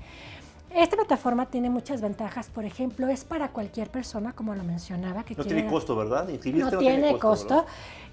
Esta 0.75 0.95
plataforma 0.95 1.45
tiene 1.45 1.69
muchas 1.69 2.01
ventajas, 2.01 2.49
por 2.49 2.65
ejemplo, 2.65 3.07
es 3.07 3.23
para 3.23 3.49
cualquier 3.49 3.91
persona, 3.91 4.33
como 4.33 4.55
lo 4.55 4.63
mencionaba. 4.63 5.23
Que 5.23 5.35
no 5.35 5.45
tiene 5.45 5.67
costo, 5.67 5.95
¿verdad? 5.95 6.27
No, 6.27 6.71
no, 6.71 6.77
tiene 6.79 7.19
costo. 7.19 7.65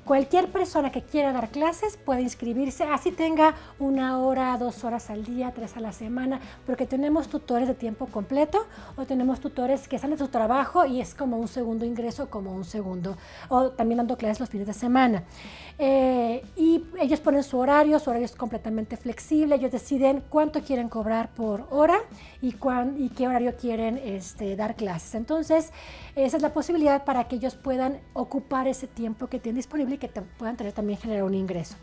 Cualquier 0.05 0.51
persona 0.51 0.91
que 0.91 1.03
quiera 1.03 1.33
dar 1.33 1.51
clases 1.51 1.99
puede 1.99 2.23
inscribirse, 2.23 2.85
así 2.85 3.13
tenga 3.13 3.55
una 3.79 4.19
hora, 4.19 4.57
dos 4.57 4.83
horas 4.83 5.11
al 5.11 5.25
día, 5.25 5.53
tres 5.55 5.77
a 5.77 5.81
la 5.81 5.93
semana, 5.93 6.41
porque 6.67 6.87
tenemos 6.87 7.29
tutores 7.29 7.69
de 7.69 7.75
tiempo 7.75 8.07
completo 8.07 8.67
o 8.97 9.05
tenemos 9.05 9.41
tutores 9.41 9.89
que 9.89 9.97
están 9.97 10.13
en 10.13 10.19
su 10.19 10.29
trabajo 10.29 10.87
y 10.87 11.01
es 11.01 11.15
como 11.15 11.37
un 11.37 11.49
segundo 11.49 11.85
ingreso, 11.85 12.31
como 12.31 12.53
un 12.53 12.65
segundo, 12.65 13.17
o 13.51 13.71
también 13.71 13.99
dando 13.99 14.17
clases 14.17 14.41
los 14.41 14.49
fines 14.49 14.67
de 14.67 14.73
semana. 14.73 15.23
Eh, 15.79 16.45
y 16.57 16.83
ellos 16.99 17.21
ponen 17.21 17.45
su 17.45 17.59
horario, 17.59 17.99
su 17.99 18.11
horario 18.11 18.25
es 18.25 18.35
completamente 18.35 18.97
flexible, 18.97 19.55
ellos 19.57 19.71
deciden 19.71 20.25
cuánto 20.31 20.63
quieren 20.63 20.89
cobrar 20.89 21.29
por 21.35 21.67
hora 21.71 21.99
y, 22.41 22.50
y 22.97 23.09
qué 23.11 23.29
horario 23.29 23.57
quieren 23.57 23.99
este, 23.99 24.57
dar 24.57 24.77
clases. 24.77 25.15
Entonces, 25.15 25.73
esa 26.15 26.37
es 26.37 26.43
la 26.43 26.53
posibilidad 26.53 27.05
para 27.05 27.25
que 27.25 27.37
ellos 27.37 27.55
puedan 27.55 28.01
ocupar 28.13 28.69
ese 28.69 28.87
tiempo 28.87 29.29
que 29.29 29.39
tienen 29.39 29.57
disponible 29.57 29.97
y 29.97 29.99
que 29.99 30.09
puedan 30.09 30.57
tener 30.57 30.73
también 30.73 30.99
generar 30.99 31.25
un 31.25 31.35
ingreso. 31.35 31.77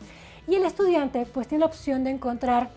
Y 0.47 0.55
el 0.55 0.63
estudiante 0.63 1.25
pues 1.25 1.47
tiene 1.47 1.61
la 1.61 1.65
opción 1.65 2.03
de 2.03 2.11
encontrar 2.11 2.69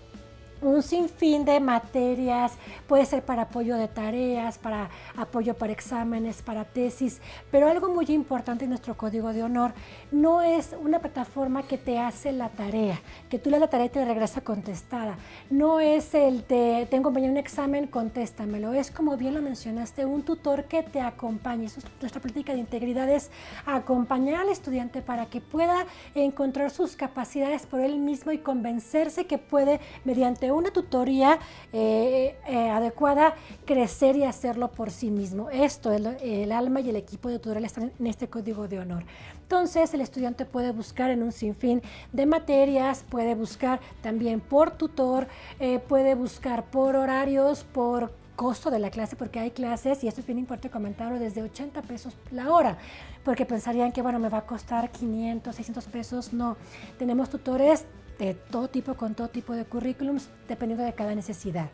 un 0.62 0.82
sinfín 0.82 1.44
de 1.44 1.60
materias, 1.60 2.52
puede 2.86 3.06
ser 3.06 3.22
para 3.22 3.42
apoyo 3.42 3.76
de 3.76 3.88
tareas, 3.88 4.58
para 4.58 4.90
apoyo 5.16 5.54
para 5.54 5.72
exámenes, 5.72 6.42
para 6.42 6.64
tesis, 6.64 7.20
pero 7.50 7.68
algo 7.68 7.88
muy 7.88 8.06
importante 8.08 8.64
en 8.64 8.70
nuestro 8.70 8.96
código 8.96 9.32
de 9.32 9.42
honor 9.42 9.72
no 10.10 10.42
es 10.42 10.74
una 10.82 10.98
plataforma 10.98 11.62
que 11.62 11.78
te 11.78 11.98
hace 11.98 12.32
la 12.32 12.48
tarea, 12.48 13.00
que 13.28 13.38
tú 13.38 13.50
le 13.50 13.58
la 13.58 13.68
tarea 13.68 13.86
y 13.86 13.90
te 13.90 14.04
regresa 14.04 14.40
contestada, 14.40 15.16
no 15.48 15.80
es 15.80 16.14
el 16.14 16.46
de 16.46 16.86
tengo 16.90 17.10
mañana 17.10 17.32
un 17.32 17.38
examen, 17.38 17.86
contéstamelo, 17.86 18.72
es 18.72 18.90
como 18.90 19.16
bien 19.16 19.34
lo 19.34 19.42
mencionaste, 19.42 20.04
un 20.04 20.22
tutor 20.22 20.64
que 20.64 20.82
te 20.82 21.00
acompañe, 21.00 21.68
nuestra 22.00 22.20
política 22.20 22.52
de 22.52 22.58
integridad 22.58 23.08
es 23.08 23.30
acompañar 23.66 24.40
al 24.40 24.48
estudiante 24.48 25.02
para 25.02 25.26
que 25.26 25.40
pueda 25.40 25.86
encontrar 26.14 26.70
sus 26.70 26.96
capacidades 26.96 27.66
por 27.66 27.80
él 27.80 27.98
mismo 27.98 28.32
y 28.32 28.38
convencerse 28.38 29.26
que 29.26 29.38
puede 29.38 29.80
mediante 30.04 30.49
una 30.54 30.70
tutoría 30.70 31.38
eh, 31.72 32.36
eh, 32.46 32.70
adecuada, 32.70 33.34
crecer 33.64 34.16
y 34.16 34.24
hacerlo 34.24 34.70
por 34.72 34.90
sí 34.90 35.10
mismo. 35.10 35.50
Esto, 35.50 35.92
el, 35.92 36.06
el 36.20 36.52
alma 36.52 36.80
y 36.80 36.90
el 36.90 36.96
equipo 36.96 37.28
de 37.28 37.38
tutorial 37.38 37.64
están 37.64 37.92
en 37.98 38.06
este 38.06 38.28
código 38.28 38.68
de 38.68 38.78
honor. 38.78 39.04
Entonces 39.50 39.92
el 39.94 40.00
estudiante 40.00 40.44
puede 40.44 40.70
buscar 40.70 41.10
en 41.10 41.24
un 41.24 41.32
sinfín 41.32 41.82
de 42.12 42.24
materias, 42.24 43.04
puede 43.08 43.34
buscar 43.34 43.80
también 44.00 44.40
por 44.40 44.70
tutor, 44.70 45.26
eh, 45.58 45.80
puede 45.80 46.14
buscar 46.14 46.66
por 46.70 46.94
horarios, 46.94 47.64
por 47.64 48.12
costo 48.36 48.70
de 48.70 48.78
la 48.78 48.90
clase, 48.90 49.16
porque 49.16 49.40
hay 49.40 49.50
clases, 49.50 50.04
y 50.04 50.08
esto 50.08 50.20
es 50.20 50.26
bien 50.26 50.38
importante 50.38 50.70
comentarlo, 50.70 51.18
desde 51.18 51.42
80 51.42 51.82
pesos 51.82 52.16
la 52.30 52.52
hora, 52.52 52.78
porque 53.24 53.44
pensarían 53.44 53.90
que, 53.92 54.02
bueno, 54.02 54.18
me 54.18 54.28
va 54.28 54.38
a 54.38 54.46
costar 54.46 54.90
500, 54.90 55.54
600 55.54 55.84
pesos. 55.86 56.32
No, 56.32 56.56
tenemos 56.96 57.28
tutores 57.28 57.84
de 58.24 58.34
todo 58.34 58.68
tipo, 58.68 58.94
con 58.94 59.14
todo 59.14 59.28
tipo 59.28 59.54
de 59.54 59.64
currículums, 59.64 60.28
dependiendo 60.48 60.84
de 60.84 60.92
cada 60.92 61.14
necesidad. 61.14 61.70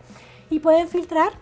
Y 0.49 0.61
pueden 0.61 0.89
filtrar 0.89 1.33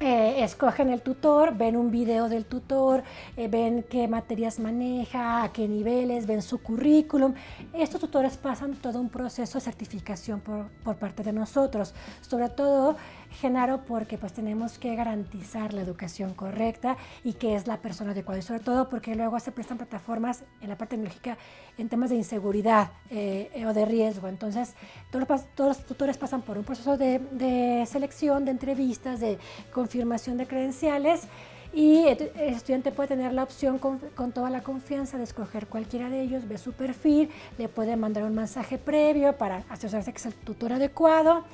eh, 0.00 0.44
escogen 0.44 0.90
el 0.90 1.02
tutor, 1.02 1.56
ven 1.56 1.76
un 1.76 1.90
video 1.90 2.28
del 2.28 2.44
tutor, 2.44 3.02
eh, 3.36 3.48
ven 3.48 3.84
qué 3.90 4.06
materias 4.06 4.60
maneja, 4.60 5.42
a 5.42 5.52
qué 5.52 5.66
niveles, 5.66 6.24
ven 6.24 6.40
su 6.40 6.58
currículum. 6.58 7.34
Estos 7.72 8.00
tutores 8.00 8.36
pasan 8.36 8.74
todo 8.74 9.00
un 9.00 9.08
proceso 9.08 9.58
de 9.58 9.64
certificación 9.64 10.38
por, 10.40 10.68
por 10.84 10.96
parte 10.96 11.24
de 11.24 11.32
nosotros, 11.32 11.94
sobre 12.20 12.48
todo 12.48 12.96
Genaro, 13.30 13.84
porque 13.84 14.18
pues 14.18 14.32
tenemos 14.32 14.78
que 14.78 14.94
garantizar 14.96 15.72
la 15.72 15.82
educación 15.82 16.34
correcta 16.34 16.96
y 17.24 17.34
que 17.34 17.54
es 17.54 17.66
la 17.66 17.78
persona 17.78 18.12
adecuada. 18.12 18.40
Y 18.40 18.42
sobre 18.42 18.60
todo 18.60 18.88
porque 18.88 19.14
luego 19.14 19.38
se 19.40 19.52
prestan 19.52 19.76
plataformas 19.76 20.44
en 20.60 20.68
la 20.68 20.76
parte 20.76 20.96
tecnológica 20.96 21.38
en 21.76 21.88
temas 21.88 22.10
de 22.10 22.16
inseguridad 22.16 22.90
eh, 23.10 23.64
o 23.66 23.72
de 23.72 23.84
riesgo. 23.84 24.28
Entonces, 24.28 24.74
todos 25.10 25.28
los, 25.28 25.46
todos 25.54 25.76
los, 25.76 25.86
tutores 25.86 26.16
pasan 26.16 26.42
por 26.42 26.58
un 26.58 26.64
proceso 26.64 26.96
de, 26.96 27.84
selección, 27.86 28.44
de 28.44 28.50
entrevistas, 28.50 29.20
de 29.20 29.38
confirmación 29.72 30.38
de 30.38 30.46
credenciales 30.46 31.28
y 31.74 32.06
el 32.06 32.30
estudiante 32.38 32.90
puede 32.92 33.10
tener 33.10 33.34
la 33.34 33.42
opción 33.42 33.78
con, 33.78 33.98
con, 33.98 34.32
toda 34.32 34.48
la 34.48 34.62
confianza 34.62 35.18
de 35.18 35.24
escoger 35.24 35.66
cualquiera 35.66 36.08
de 36.08 36.22
ellos, 36.22 36.48
ve 36.48 36.56
su 36.56 36.72
perfil, 36.72 37.28
le 37.58 37.68
puede 37.68 37.94
mandar 37.94 38.24
un 38.24 38.34
mensaje 38.34 38.78
previo 38.78 39.36
para 39.36 39.64
asegurarse 39.68 40.12
que 40.12 40.18
es 40.18 40.26
el 40.26 40.34
tutor 40.34 40.72
adecuado 40.72 41.44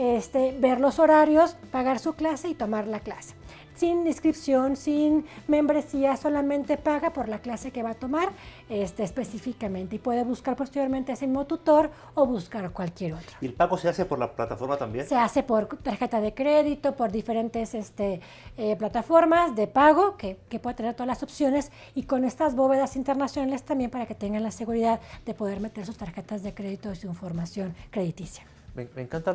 este, 0.00 0.56
ver 0.58 0.80
los 0.80 0.98
horarios, 0.98 1.56
pagar 1.70 1.98
su 1.98 2.14
clase 2.14 2.48
y 2.48 2.54
tomar 2.54 2.86
la 2.86 3.00
clase. 3.00 3.34
Sin 3.74 4.06
inscripción, 4.06 4.76
sin 4.76 5.26
membresía, 5.46 6.16
solamente 6.16 6.78
paga 6.78 7.12
por 7.12 7.28
la 7.28 7.40
clase 7.40 7.70
que 7.70 7.82
va 7.82 7.90
a 7.90 7.94
tomar 7.94 8.30
este, 8.68 9.02
específicamente 9.02 9.96
y 9.96 9.98
puede 9.98 10.24
buscar 10.24 10.56
posteriormente 10.56 11.12
ese 11.12 11.26
mismo 11.26 11.46
tutor 11.46 11.90
o 12.14 12.26
buscar 12.26 12.70
cualquier 12.72 13.14
otro. 13.14 13.36
¿Y 13.42 13.46
el 13.46 13.52
pago 13.52 13.76
se 13.76 13.88
hace 13.88 14.06
por 14.06 14.18
la 14.18 14.32
plataforma 14.32 14.76
también? 14.78 15.06
Se 15.06 15.16
hace 15.16 15.42
por 15.42 15.66
tarjeta 15.66 16.20
de 16.20 16.34
crédito, 16.34 16.94
por 16.94 17.12
diferentes 17.12 17.74
este, 17.74 18.20
eh, 18.56 18.76
plataformas 18.76 19.54
de 19.54 19.66
pago 19.66 20.16
que, 20.16 20.38
que 20.48 20.58
puede 20.58 20.76
tener 20.76 20.94
todas 20.94 21.08
las 21.08 21.22
opciones 21.22 21.72
y 21.94 22.04
con 22.04 22.24
estas 22.24 22.54
bóvedas 22.54 22.96
internacionales 22.96 23.62
también 23.64 23.90
para 23.90 24.06
que 24.06 24.14
tengan 24.14 24.42
la 24.42 24.50
seguridad 24.50 25.00
de 25.26 25.34
poder 25.34 25.60
meter 25.60 25.84
sus 25.84 25.96
tarjetas 25.96 26.42
de 26.42 26.54
crédito 26.54 26.90
y 26.92 26.96
su 26.96 27.06
información 27.06 27.74
crediticia. 27.90 28.44
Me, 28.74 28.88
me 28.94 29.02
encanta 29.02 29.34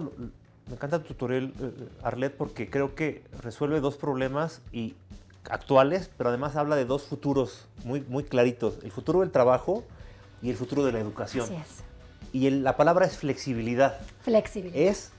me 0.68 0.76
encanta 0.76 1.00
tu 1.00 1.10
tutorial, 1.10 1.54
eh, 1.60 1.90
Arlet, 2.04 2.36
porque 2.36 2.70
creo 2.70 2.96
que 2.96 3.24
resuelve 3.42 3.80
dos 3.80 3.98
problemas 3.98 4.62
y 4.72 4.96
actuales, 5.50 6.10
pero 6.18 6.30
además 6.30 6.56
habla 6.56 6.76
de 6.76 6.86
dos 6.86 7.04
futuros 7.04 7.68
muy, 7.84 8.02
muy 8.02 8.24
claritos. 8.24 8.80
El 8.84 8.92
futuro 8.92 9.20
del 9.20 9.32
trabajo 9.32 9.84
y 10.42 10.50
el 10.50 10.56
futuro 10.56 10.84
de 10.84 10.92
la 10.92 11.00
educación. 11.00 11.46
Así 11.46 11.56
es. 11.56 11.84
Y 12.34 12.50
la 12.50 12.76
palabra 12.76 13.06
es 13.06 13.18
flexibilidad. 13.18 14.00
Flexibilidad. 14.22 14.76
Es 14.76 15.12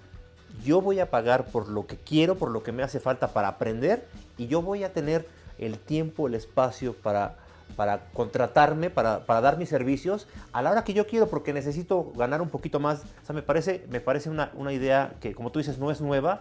yo 0.64 0.80
voy 0.80 1.00
a 1.00 1.10
pagar 1.10 1.46
por 1.46 1.68
lo 1.68 1.86
que 1.86 1.96
quiero, 1.96 2.36
por 2.36 2.50
lo 2.50 2.62
que 2.62 2.72
me 2.72 2.82
hace 2.82 3.00
falta 3.00 3.28
para 3.28 3.48
aprender 3.48 4.06
y 4.36 4.46
yo 4.46 4.62
voy 4.62 4.84
a 4.84 4.92
tener 4.92 5.28
el 5.58 5.78
tiempo, 5.78 6.26
el 6.26 6.34
espacio 6.34 6.94
para 6.94 7.36
para 7.75 8.06
contratarme, 8.12 8.90
para, 8.90 9.20
dar 9.26 9.58
mis 9.58 9.68
servicios 9.68 10.26
a 10.52 10.62
la 10.62 10.70
hora 10.70 10.85
que 10.85 10.94
yo 10.94 11.06
quiero, 11.06 11.28
porque 11.28 11.52
necesito 11.52 12.12
ganar 12.16 12.40
un 12.40 12.49
poquito 12.49 12.80
más. 12.80 13.02
O 13.23 13.26
sea, 13.26 13.35
me 13.35 13.42
parece, 13.42 13.85
me 13.90 14.00
parece 14.00 14.30
una, 14.30 14.73
idea 14.73 15.14
que, 15.20 15.35
como 15.35 15.50
tú 15.50 15.58
dices, 15.58 15.78
no 15.78 15.90
es 15.90 16.00
nueva, 16.00 16.40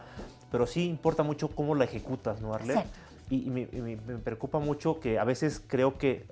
pero 0.51 0.67
sí 0.67 0.87
importa 0.87 1.23
mucho 1.23 1.49
cómo 1.49 1.75
la 1.75 1.85
ejecutas, 1.85 2.41
¿no, 2.41 2.53
Arlet? 2.53 2.85
Y, 3.29 3.49
me, 3.49 3.65
preocupa 4.23 4.59
mucho 4.59 4.99
que 4.99 5.19
a 5.19 5.23
veces 5.23 5.61
creo 5.65 5.97
que 5.97 6.25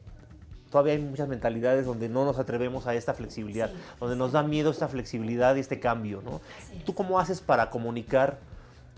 todavía 0.70 0.94
hay 0.94 1.00
muchas 1.00 1.28
mentalidades 1.28 1.86
donde 1.86 2.10
no 2.10 2.26
nos 2.26 2.40
atrevemos 2.40 2.88
a 2.88 2.96
esta 2.96 3.14
flexibilidad, 3.14 3.72
donde 4.00 4.16
nos 4.16 4.32
da 4.32 4.44
miedo 4.44 4.72
esta 4.72 4.88
flexibilidad 4.88 5.56
y 5.56 5.60
este 5.60 5.80
cambio, 5.80 6.22
¿no? 6.24 6.42
¿Tú 6.86 6.94
cómo 6.94 7.20
haces 7.20 7.42
para 7.42 7.70
comunicar 7.70 8.40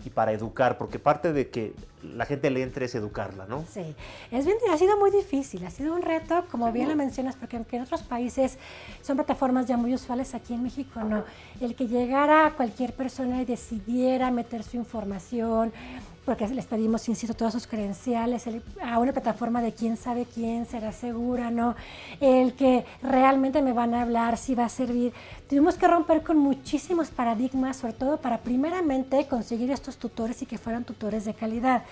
y 0.04 0.10
para 0.10 0.32
educar, 0.32 0.78
porque 0.78 0.98
parte 0.98 1.32
de 1.32 1.48
que 1.50 1.74
la 2.02 2.26
gente 2.26 2.50
le 2.50 2.62
entre 2.62 2.86
es 2.86 2.94
educarla, 2.94 3.46
¿no? 3.46 3.64
Sí, 3.68 3.94
es 4.30 4.44
bien, 4.44 4.56
ha 4.70 4.76
sido 4.76 4.96
muy 4.96 5.10
difícil, 5.10 5.64
ha 5.64 5.70
sido 5.70 5.94
un 5.94 6.02
reto, 6.02 6.44
como 6.50 6.70
bien 6.70 6.88
lo 6.88 6.94
mencionas, 6.94 7.36
porque 7.36 7.56
aunque 7.56 7.76
en 7.76 7.82
otros 7.82 8.02
países 8.02 8.58
son 9.02 9.16
plataformas 9.16 9.66
ya 9.66 9.76
muy 9.76 9.94
usuales, 9.94 10.34
aquí 10.34 10.54
en 10.54 10.62
México 10.62 11.02
no. 11.02 11.24
El 11.60 11.74
que 11.74 11.88
llegara 11.88 12.52
cualquier 12.56 12.92
persona 12.92 13.42
y 13.42 13.44
decidiera 13.44 14.30
meter 14.30 14.62
su 14.62 14.76
información, 14.76 15.72
porque 16.26 16.48
les 16.48 16.66
pedimos, 16.66 17.08
insisto, 17.08 17.34
todas 17.34 17.54
sus 17.54 17.68
credenciales, 17.68 18.46
a 18.82 18.98
una 18.98 19.12
plataforma 19.12 19.62
de 19.62 19.72
quién 19.72 19.96
sabe 19.96 20.26
quién, 20.26 20.66
será 20.66 20.90
segura, 20.90 21.52
¿no? 21.52 21.76
El 22.20 22.54
que 22.54 22.84
realmente 23.00 23.62
me 23.62 23.72
van 23.72 23.94
a 23.94 24.02
hablar, 24.02 24.36
si 24.36 24.56
va 24.56 24.64
a 24.64 24.68
servir. 24.68 25.12
Tuvimos 25.48 25.76
que 25.76 25.86
romper 25.86 26.24
con 26.24 26.36
muchísimos 26.36 27.10
paradigmas, 27.10 27.76
sobre 27.76 27.92
todo 27.92 28.20
para 28.20 28.38
primeramente 28.38 29.28
conseguir 29.28 29.70
estos 29.70 29.98
tutores 29.98 30.42
y 30.42 30.46
que 30.46 30.58
fueran 30.58 30.82
tutores 30.82 31.24
de 31.24 31.32
calidad. 31.32 31.84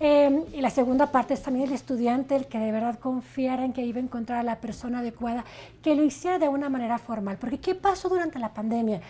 Em, 0.00 0.44
y 0.54 0.62
la 0.62 0.70
segunda 0.70 1.12
parte 1.12 1.34
es 1.34 1.42
también 1.42 1.68
el 1.68 1.74
estudiante, 1.74 2.34
el 2.34 2.46
que 2.46 2.58
de 2.58 2.72
verdad 2.72 2.98
confiara 2.98 3.66
en 3.66 3.74
que 3.74 3.82
iba 3.82 3.98
a 3.98 4.02
encontrar 4.02 4.38
a 4.38 4.42
la 4.42 4.56
persona 4.56 5.00
adecuada, 5.00 5.44
que 5.82 5.94
lo 5.94 6.02
hiciera 6.04 6.38
de 6.38 6.48
una 6.48 6.70
manera 6.70 6.98
formal. 6.98 7.36
Porque 7.38 7.60
¿qué 7.60 7.74
pasó 7.74 8.08
durante 8.08 8.38
la 8.38 8.54
pandemia? 8.54 9.02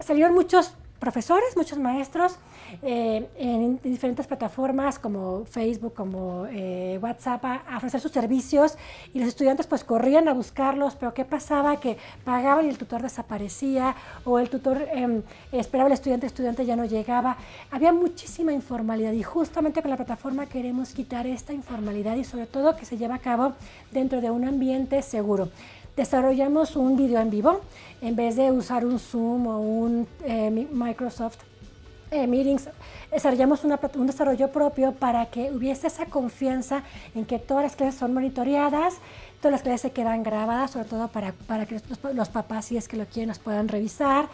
Salieron 0.00 0.34
muchos 0.34 0.74
profesores, 1.00 1.56
muchos 1.56 1.78
maestros, 1.78 2.36
eh, 2.82 3.26
en 3.38 3.80
diferentes 3.82 4.26
plataformas 4.26 4.98
como 4.98 5.46
Facebook, 5.46 5.94
como 5.94 6.46
eh, 6.50 6.98
WhatsApp, 7.02 7.42
a, 7.44 7.76
ofrecer 7.78 8.00
sus 8.00 8.12
servicios 8.12 8.76
y 9.14 9.18
los 9.18 9.28
estudiantes 9.28 9.66
pues 9.66 9.82
corrían 9.82 10.28
a 10.28 10.34
buscarlos, 10.34 10.94
pero 10.96 11.14
¿qué 11.14 11.24
pasaba? 11.24 11.80
Que 11.80 11.96
pagaban 12.22 12.66
y 12.66 12.68
el 12.68 12.76
tutor 12.76 13.00
desaparecía 13.02 13.96
o 14.24 14.38
el 14.38 14.50
tutor 14.50 14.86
em, 14.92 15.22
esperaba 15.52 15.86
al 15.86 15.94
estudiante, 15.94 16.26
el 16.26 16.30
estudiante 16.30 16.66
ya 16.66 16.76
no 16.76 16.84
llegaba. 16.84 17.38
Había 17.70 17.92
muchísima 17.92 18.52
informalidad 18.52 19.12
y 19.12 19.22
justamente 19.22 19.80
con 19.80 19.90
la 19.90 19.96
plataforma 19.96 20.46
queremos 20.46 20.92
quitar 20.92 21.26
esta 21.26 21.54
informalidad 21.54 22.16
y 22.16 22.24
sobre 22.24 22.46
todo 22.46 22.76
que 22.76 22.84
se 22.84 22.98
lleva 22.98 23.14
a 23.14 23.20
cabo 23.20 23.54
dentro 23.90 24.20
de 24.20 24.30
un 24.30 24.44
ambiente 24.44 25.00
seguro 25.00 25.48
desarrollamos 25.96 26.76
un 26.76 26.96
video 26.96 27.20
en 27.20 27.30
vivo. 27.30 27.60
En 28.00 28.16
vez 28.16 28.36
de 28.36 28.50
usar 28.50 28.84
un 28.84 28.98
Zoom 28.98 29.46
o 29.46 29.58
un 29.58 30.08
eh, 30.24 30.66
Microsoft 30.72 31.38
eh, 32.10 32.26
meetings, 32.26 32.68
desarrollamos 33.10 33.62
un 33.64 34.06
desarrollo 34.06 34.50
propio 34.50 34.92
para 34.92 35.26
que 35.26 35.50
hubiese 35.50 35.86
esa 35.86 36.06
confianza 36.06 36.82
en 37.14 37.24
que 37.24 37.38
todas 37.38 37.62
las 37.62 37.76
clases 37.76 37.98
son 37.98 38.14
monitoreadas, 38.14 38.94
todas 39.40 39.52
las 39.52 39.62
clases 39.62 39.80
se 39.80 39.90
quedan 39.92 40.22
grabadas, 40.22 40.72
sobre 40.72 40.86
todo 40.86 41.08
para, 41.08 41.32
para 41.32 41.66
que 41.66 41.80
los, 42.12 42.28
papás, 42.28 42.66
si 42.66 42.76
es 42.76 42.88
que 42.88 42.96
lo 42.96 43.06
quieren, 43.06 43.28
las 43.28 43.38
puedan 43.38 43.68
revisar 43.68 44.28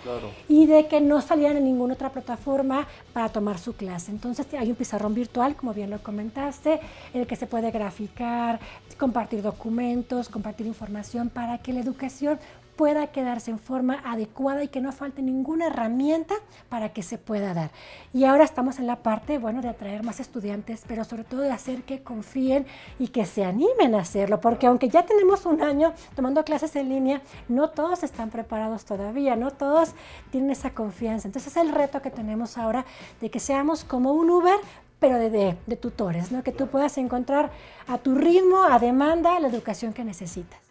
y 0.48 0.66
de 0.66 0.88
que 0.88 1.00
no 1.00 1.20
salieran 1.20 1.56
en 1.58 1.64
ninguna 1.64 1.94
otra 1.94 2.10
plataforma 2.10 2.86
para 3.12 3.28
tomar 3.28 3.58
su 3.58 3.74
clase. 3.74 4.10
Entonces 4.10 4.46
hay 4.58 4.70
un 4.70 4.76
pizarrón 4.76 5.14
virtual, 5.14 5.54
como 5.54 5.72
bien 5.72 5.90
lo 5.90 6.02
comentaste, 6.02 6.80
en 7.14 7.20
el 7.20 7.26
que 7.26 7.36
se 7.36 7.46
puede 7.46 7.70
graficar, 7.70 8.58
compartir 8.98 9.42
documentos, 9.42 10.28
compartir 10.28 10.66
información 10.66 11.28
para 11.30 11.58
que 11.58 11.72
la 11.72 11.80
educación 11.80 12.38
pueda 12.76 13.06
quedarse 13.08 13.50
en 13.50 13.58
forma 13.58 14.00
adecuada 14.04 14.62
y 14.62 14.68
que 14.68 14.80
no 14.80 14.92
falte 14.92 15.22
ninguna 15.22 15.66
herramienta 15.66 16.34
para 16.68 16.90
que 16.90 17.02
se 17.02 17.18
pueda 17.18 17.54
dar. 17.54 17.70
Y 18.12 18.24
ahora 18.24 18.44
estamos 18.44 18.78
en 18.78 18.86
la 18.86 18.96
parte, 18.96 19.38
bueno, 19.38 19.62
de 19.62 19.68
atraer 19.68 20.02
más 20.02 20.20
estudiantes, 20.20 20.84
pero 20.86 21.04
sobre 21.04 21.24
todo 21.24 21.40
de 21.40 21.50
hacer 21.50 21.82
que 21.82 22.02
confíen 22.02 22.66
y 22.98 23.08
que 23.08 23.24
se 23.24 23.44
animen 23.44 23.94
a 23.94 24.00
hacerlo, 24.00 24.40
porque 24.40 24.66
aunque 24.66 24.88
ya 24.88 25.04
tenemos 25.06 25.46
un 25.46 25.62
año 25.62 25.94
tomando 26.14 26.44
clases 26.44 26.76
en 26.76 26.88
línea, 26.88 27.22
no 27.48 27.70
todos 27.70 28.02
están 28.02 28.30
preparados 28.30 28.84
todavía, 28.84 29.36
no 29.36 29.50
todos 29.50 29.94
tienen 30.30 30.50
esa 30.50 30.70
confianza. 30.70 31.28
Entonces 31.28 31.56
es 31.56 31.62
el 31.62 31.72
reto 31.72 32.02
que 32.02 32.10
tenemos 32.10 32.58
ahora 32.58 32.84
de 33.20 33.30
que 33.30 33.40
seamos 33.40 33.84
como 33.84 34.12
un 34.12 34.30
Uber, 34.30 34.58
pero 34.98 35.18
de, 35.18 35.56
de, 35.66 35.76
tutores, 35.76 36.32
¿no? 36.32 36.42
que 36.42 36.52
tú 36.52 36.68
puedas 36.68 36.96
encontrar 36.96 37.50
a 37.86 37.98
tu 37.98 38.14
ritmo, 38.14 38.64
a 38.64 38.78
demanda, 38.78 39.38
la 39.40 39.48
educación 39.48 39.92
que 39.92 40.04
necesitas. 40.04 40.65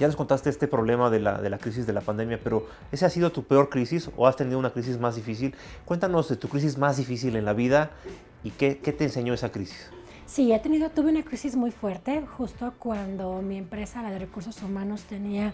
Ya 0.00 0.06
nos 0.06 0.16
contaste 0.16 0.48
este 0.48 0.66
problema 0.66 1.10
de 1.10 1.20
la, 1.20 1.42
de 1.42 1.50
la, 1.50 1.58
crisis 1.58 1.86
de 1.86 1.92
la 1.92 2.00
pandemia, 2.00 2.40
pero 2.42 2.66
¿esa 2.90 3.04
ha 3.04 3.10
sido 3.10 3.32
tu 3.32 3.44
peor 3.44 3.68
crisis 3.68 4.10
o 4.16 4.26
has 4.26 4.34
tenido 4.34 4.58
una 4.58 4.70
crisis 4.70 4.98
más 4.98 5.14
difícil? 5.14 5.54
Cuéntanos 5.84 6.26
de 6.30 6.36
tu 6.36 6.48
crisis 6.48 6.78
más 6.78 6.96
difícil 6.96 7.36
en 7.36 7.44
la 7.44 7.52
vida 7.52 7.90
y 8.42 8.48
qué, 8.48 8.78
qué 8.78 8.94
te 8.94 9.04
enseñó 9.04 9.34
esa 9.34 9.52
crisis. 9.52 9.90
Sí, 10.24 10.54
he 10.54 10.58
tenido, 10.58 10.88
tuve 10.88 11.10
una 11.10 11.22
crisis 11.22 11.54
muy 11.54 11.70
fuerte 11.70 12.22
justo 12.38 12.72
cuando 12.78 13.42
mi 13.42 13.58
empresa, 13.58 14.00
la 14.00 14.10
de 14.10 14.18
recursos 14.18 14.62
humanos, 14.62 15.02
tenía 15.02 15.52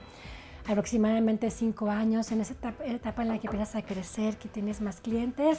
aproximadamente 0.68 1.50
cinco 1.50 1.90
años, 1.90 2.30
en 2.30 2.40
esa 2.40 2.54
etapa, 2.84 3.22
en 3.22 3.28
la 3.28 3.38
que 3.38 3.48
empiezas 3.48 3.74
a 3.74 3.82
crecer, 3.82 4.36
que 4.36 4.48
tienes 4.48 4.80
más 4.80 5.00
clientes, 5.00 5.58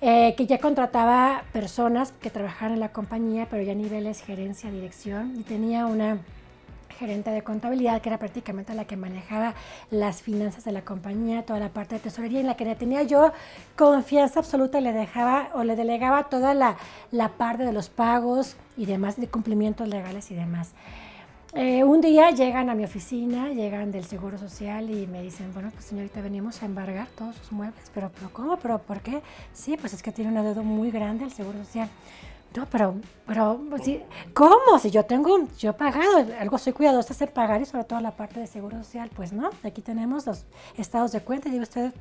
eh, 0.00 0.34
que 0.34 0.46
ya 0.46 0.56
contrataba 0.60 1.44
personas 1.52 2.12
que 2.22 2.30
trabajaban 2.30 2.72
en 2.72 2.80
la 2.80 2.90
compañía, 2.90 3.48
pero 3.50 3.62
ya 3.62 3.72
a 3.72 3.74
niveles 3.74 4.22
gerencia, 4.22 4.70
dirección, 4.70 5.38
y 5.38 5.42
tenía 5.42 5.84
una 5.84 6.16
gerente 7.02 7.30
de 7.30 7.42
contabilidad, 7.42 8.00
que 8.00 8.10
era 8.10 8.18
prácticamente 8.18 8.74
la 8.74 8.84
que 8.84 8.96
manejaba 8.96 9.54
las 9.90 10.22
finanzas 10.22 10.62
de 10.62 10.70
la 10.70 10.82
compañía, 10.82 11.42
toda 11.42 11.58
la 11.58 11.70
parte 11.70 11.96
de 11.96 12.00
tesorería, 12.00 12.38
en 12.38 12.46
la 12.46 12.56
que 12.56 12.76
tenía 12.76 13.02
yo 13.02 13.32
confianza 13.76 14.38
absoluta 14.38 14.78
y 14.78 14.82
le 14.82 14.92
dejaba 14.92 15.50
o 15.54 15.64
le 15.64 15.74
delegaba 15.74 16.28
toda 16.28 16.54
la, 16.54 16.76
la 17.10 17.30
parte 17.30 17.64
de 17.64 17.72
los 17.72 17.88
pagos 17.88 18.54
y 18.76 18.86
demás, 18.86 19.16
de 19.16 19.26
cumplimientos 19.26 19.88
legales 19.88 20.30
y 20.30 20.36
demás. 20.36 20.74
Eh, 21.54 21.82
un 21.82 22.00
día 22.00 22.30
llegan 22.30 22.70
a 22.70 22.74
mi 22.76 22.84
oficina, 22.84 23.48
llegan 23.48 23.90
del 23.90 24.04
Seguro 24.04 24.38
Social 24.38 24.88
y 24.88 25.08
me 25.08 25.22
dicen, 25.22 25.52
bueno, 25.52 25.70
pues 25.72 25.86
señorita, 25.86 26.20
venimos 26.20 26.62
a 26.62 26.66
embargar 26.66 27.08
todos 27.08 27.34
sus 27.34 27.50
muebles, 27.50 27.90
pero, 27.92 28.12
pero 28.14 28.32
¿cómo? 28.32 28.56
¿Pero 28.58 28.78
por 28.78 29.00
qué? 29.00 29.20
Sí, 29.52 29.76
pues 29.76 29.92
es 29.92 30.02
que 30.02 30.12
tiene 30.12 30.30
una 30.30 30.44
deuda 30.44 30.62
muy 30.62 30.92
grande 30.92 31.24
el 31.24 31.32
Seguro 31.32 31.58
Social. 31.64 31.88
No, 32.54 32.66
pero, 32.66 32.94
pero, 33.26 33.60
¿cómo? 34.34 34.78
Si 34.78 34.90
yo 34.90 35.04
tengo, 35.04 35.48
yo 35.58 35.70
he 35.70 35.72
pagado, 35.72 36.26
algo 36.38 36.58
soy 36.58 36.72
cuidadosa 36.72 37.14
de 37.14 37.26
pagar 37.30 37.62
y 37.62 37.64
sobre 37.64 37.84
todo 37.84 38.00
la 38.00 38.10
parte 38.10 38.40
de 38.40 38.46
seguro 38.46 38.76
social, 38.78 39.10
pues 39.14 39.32
no, 39.32 39.50
aquí 39.64 39.80
tenemos 39.80 40.26
los 40.26 40.44
estados 40.76 41.12
de 41.12 41.20
cuenta 41.20 41.48
y 41.48 41.52
digo 41.52 41.62
usted 41.62 41.92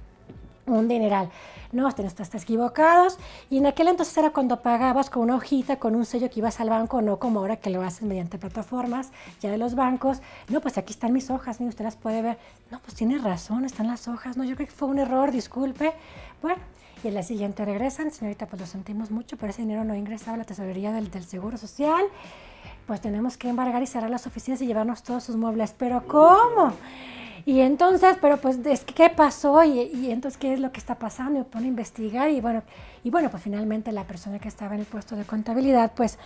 un 0.65 0.87
dineral. 0.87 1.29
No, 1.71 1.87
estás 1.87 2.33
equivocados. 2.35 3.17
Y 3.49 3.57
en 3.57 3.65
aquel 3.65 3.87
entonces 3.87 4.15
era 4.17 4.31
cuando 4.31 4.61
pagabas 4.61 5.09
con 5.09 5.23
una 5.23 5.35
hojita, 5.35 5.77
con 5.77 5.95
un 5.95 6.05
sello 6.05 6.29
que 6.29 6.39
ibas 6.39 6.59
al 6.59 6.69
banco, 6.69 7.01
no 7.01 7.17
como 7.17 7.39
ahora 7.39 7.57
que 7.57 7.69
lo 7.69 7.81
haces 7.81 8.03
mediante 8.03 8.37
plataformas 8.37 9.11
ya 9.39 9.49
de 9.49 9.57
los 9.57 9.75
bancos. 9.75 10.21
No, 10.49 10.61
pues 10.61 10.77
aquí 10.77 10.93
están 10.93 11.13
mis 11.13 11.29
hojas, 11.29 11.59
usted 11.61 11.85
las 11.85 11.95
puede 11.95 12.21
ver. 12.21 12.37
No, 12.69 12.79
pues 12.79 12.95
tiene 12.95 13.17
razón, 13.17 13.65
están 13.65 13.87
las 13.87 14.07
hojas. 14.07 14.37
No, 14.37 14.43
yo 14.43 14.55
creo 14.55 14.67
que 14.67 14.73
fue 14.73 14.87
un 14.87 14.99
error, 14.99 15.31
disculpe. 15.31 15.93
Bueno, 16.41 16.61
y 17.03 17.07
en 17.07 17.15
la 17.15 17.23
siguiente 17.23 17.65
regresan, 17.65 18.11
señorita, 18.11 18.45
pues 18.47 18.59
lo 18.59 18.67
sentimos 18.67 19.11
mucho, 19.11 19.37
pero 19.37 19.51
ese 19.51 19.63
dinero 19.63 19.83
no 19.83 19.95
ingresaba 19.95 20.35
a 20.35 20.37
la 20.37 20.43
tesorería 20.43 20.91
del, 20.91 21.09
Seguro 21.23 21.57
Social, 21.57 22.03
pues 22.85 23.01
tenemos 23.01 23.37
que 23.37 23.49
embargar 23.49 23.81
y 23.81 23.87
cerrar 23.87 24.09
las 24.09 24.27
oficinas 24.27 24.61
y 24.61 24.67
llevarnos 24.67 25.01
todos 25.03 25.23
sus 25.23 25.35
muebles. 25.35 25.73
¿Pero 25.77 26.05
cómo? 26.07 26.73
Y 27.45 27.61
entonces, 27.61 28.17
pero 28.21 28.37
pues, 28.37 28.59
¿qué 28.95 29.09
pasó? 29.09 29.63
Y, 29.63 30.11
entonces, 30.11 30.37
¿qué 30.37 30.53
es 30.53 30.59
lo 30.59 30.71
que 30.71 30.79
está 30.79 30.95
pasando? 30.95 31.39
Y 31.39 31.43
pone 31.43 31.65
a 31.65 31.69
investigar 31.69 32.29
y 32.29 32.39
bueno, 32.39 32.61
y 33.03 33.09
bueno, 33.09 33.29
pues 33.31 33.41
finalmente 33.41 33.91
la 33.91 34.05
persona 34.05 34.37
que 34.37 34.47
estaba 34.47 34.75
en 34.75 34.81
el 34.81 34.85
puesto 34.85 35.15
de 35.15 35.23
contabilidad, 35.23 35.93
pues 35.95 36.19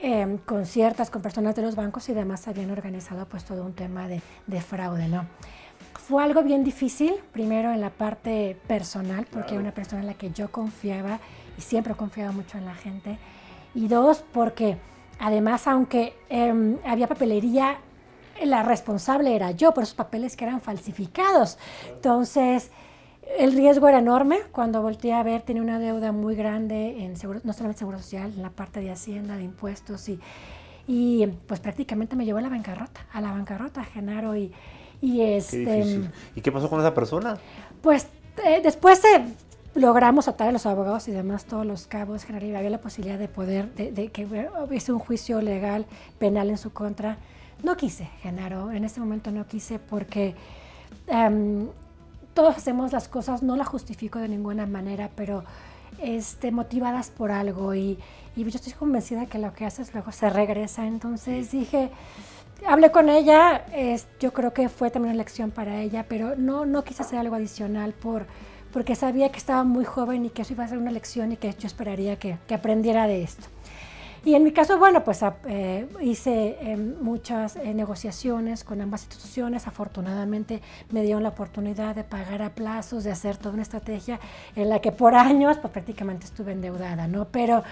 eh, 0.00 0.38
con 0.46 0.66
ciertas, 0.66 1.10
con 1.10 1.22
personas 1.22 1.56
de 1.56 1.62
los 1.62 1.74
bancos 1.74 2.08
y 2.08 2.14
demás, 2.14 2.46
habían 2.46 2.70
organizado 2.70 3.26
pues 3.26 3.44
todo 3.44 3.64
un 3.64 3.72
tema 3.72 4.06
de 4.06 4.60
fraude, 4.60 5.08
¿no? 5.08 5.26
Fue 6.10 6.24
algo 6.24 6.42
bien 6.42 6.64
difícil, 6.64 7.14
primero 7.32 7.70
en 7.70 7.80
la 7.80 7.90
parte 7.90 8.56
personal, 8.66 9.28
porque 9.30 9.52
era 9.52 9.60
una 9.60 9.72
persona 9.72 10.00
en 10.00 10.08
la 10.08 10.14
que 10.14 10.32
yo 10.32 10.50
confiaba 10.50 11.20
y 11.56 11.60
siempre 11.60 11.92
he 11.92 11.96
confiado 11.96 12.32
mucho 12.32 12.58
en 12.58 12.66
la 12.66 12.74
gente. 12.74 13.16
Y 13.76 13.86
dos, 13.86 14.24
porque 14.32 14.76
además, 15.20 15.68
aunque 15.68 16.14
em, 16.28 16.78
había 16.84 17.06
papelería, 17.06 17.76
la 18.42 18.64
responsable 18.64 19.36
era 19.36 19.52
yo 19.52 19.72
por 19.72 19.84
esos 19.84 19.94
papeles 19.94 20.36
que 20.36 20.46
eran 20.46 20.60
falsificados. 20.60 21.58
Entonces, 21.92 22.72
el 23.38 23.52
riesgo 23.52 23.86
era 23.86 24.00
enorme. 24.00 24.40
Cuando 24.50 24.82
volteé 24.82 25.12
a 25.12 25.22
ver, 25.22 25.42
tenía 25.42 25.62
una 25.62 25.78
deuda 25.78 26.10
muy 26.10 26.34
grande 26.34 27.04
en 27.04 27.16
seguro, 27.16 27.40
no 27.44 27.52
solamente 27.52 27.78
Seguro 27.78 27.98
Social, 27.98 28.32
en 28.34 28.42
la 28.42 28.50
parte 28.50 28.80
de 28.80 28.90
Hacienda, 28.90 29.36
de 29.36 29.44
impuestos 29.44 30.08
y, 30.08 30.18
y 30.88 31.24
pues 31.46 31.60
prácticamente 31.60 32.16
me 32.16 32.24
llevó 32.24 32.40
a 32.40 32.42
la 32.42 32.48
bancarrota, 32.48 33.06
a 33.12 33.20
la 33.20 33.30
bancarrota, 33.30 33.84
Genaro. 33.84 34.34
Y, 34.34 34.52
y, 35.02 35.22
este, 35.22 36.02
¿Y 36.34 36.40
qué 36.40 36.52
pasó 36.52 36.68
con 36.68 36.80
esa 36.80 36.92
persona? 36.92 37.38
Pues 37.80 38.06
eh, 38.44 38.60
después 38.62 39.00
logramos 39.74 40.28
atar 40.28 40.48
a 40.48 40.52
los 40.52 40.66
abogados 40.66 41.08
y 41.08 41.12
demás 41.12 41.44
todos 41.44 41.64
los 41.64 41.86
cabos, 41.86 42.24
general, 42.24 42.56
había 42.56 42.70
la 42.70 42.80
posibilidad 42.80 43.18
de 43.18 43.28
poder, 43.28 43.72
de, 43.74 44.08
que 44.08 44.26
hubiese 44.26 44.92
un 44.92 44.98
juicio 44.98 45.40
legal, 45.40 45.86
penal 46.18 46.50
en 46.50 46.58
su 46.58 46.72
contra. 46.72 47.18
No 47.62 47.76
quise, 47.76 48.10
Genaro, 48.22 48.72
en 48.72 48.84
ese 48.84 49.00
momento 49.00 49.30
no 49.30 49.46
quise 49.46 49.78
porque 49.78 50.34
em, 51.06 51.68
todos 52.34 52.56
hacemos 52.56 52.92
las 52.92 53.08
cosas, 53.08 53.42
no 53.42 53.56
las 53.56 53.68
justifico 53.68 54.18
de 54.18 54.28
ninguna 54.28 54.66
manera, 54.66 55.10
pero 55.14 55.44
este, 55.98 56.50
motivadas 56.50 57.10
por 57.10 57.30
algo 57.30 57.74
y, 57.74 57.98
y 58.36 58.44
yo 58.44 58.48
estoy 58.48 58.72
convencida 58.72 59.26
que 59.26 59.38
lo 59.38 59.52
que 59.52 59.66
haces 59.66 59.92
luego 59.94 60.12
se 60.12 60.30
regresa. 60.30 60.86
Entonces 60.86 61.52
dije, 61.52 61.90
hablé 62.66 62.90
con 62.90 63.08
ella, 63.08 63.64
yo 64.18 64.32
creo 64.32 64.52
que 64.52 64.68
fue 64.68 64.90
también 64.90 65.14
una 65.14 65.18
lección 65.18 65.50
para 65.50 65.80
ella, 65.80 66.06
pero 66.08 66.36
no, 66.36 66.66
no 66.66 66.84
quise 66.84 67.02
hacer 67.02 67.18
algo 67.18 67.34
adicional 67.34 67.92
por, 67.92 68.26
porque 68.72 68.94
sabía 68.94 69.30
que 69.30 69.38
estaba 69.38 69.64
muy 69.64 69.84
joven 69.84 70.26
y 70.26 70.30
que 70.30 70.42
eso 70.42 70.52
iba 70.52 70.64
a 70.64 70.68
ser 70.68 70.78
una 70.78 70.90
lección 70.90 71.32
y 71.32 71.36
que 71.36 71.52
yo 71.52 71.66
esperaría 71.66 72.18
que, 72.18 72.38
que 72.46 72.54
aprendiera 72.54 73.06
de 73.06 73.22
esto. 73.22 73.48
Y 74.24 74.34
en 74.34 74.44
mi 74.44 74.52
caso, 74.52 74.78
bueno, 74.78 75.02
pues 75.02 75.24
eh, 75.46 75.88
hice 76.02 76.58
eh, 76.60 76.76
muchas 76.76 77.56
eh, 77.56 77.72
negociaciones 77.72 78.64
con 78.64 78.80
ambas 78.82 79.04
instituciones. 79.04 79.66
Afortunadamente 79.66 80.60
me 80.90 81.02
dieron 81.02 81.22
la 81.22 81.30
oportunidad 81.30 81.94
de 81.94 82.04
pagar 82.04 82.42
a 82.42 82.50
plazos, 82.50 83.04
de 83.04 83.12
hacer 83.12 83.38
toda 83.38 83.54
una 83.54 83.62
estrategia 83.62 84.20
en 84.56 84.68
la 84.68 84.80
que 84.80 84.92
por 84.92 85.14
años 85.14 85.56
pues, 85.58 85.72
prácticamente 85.72 86.26
estuve 86.26 86.52
endeudada, 86.52 87.08
¿no? 87.08 87.28
Pero, 87.28 87.62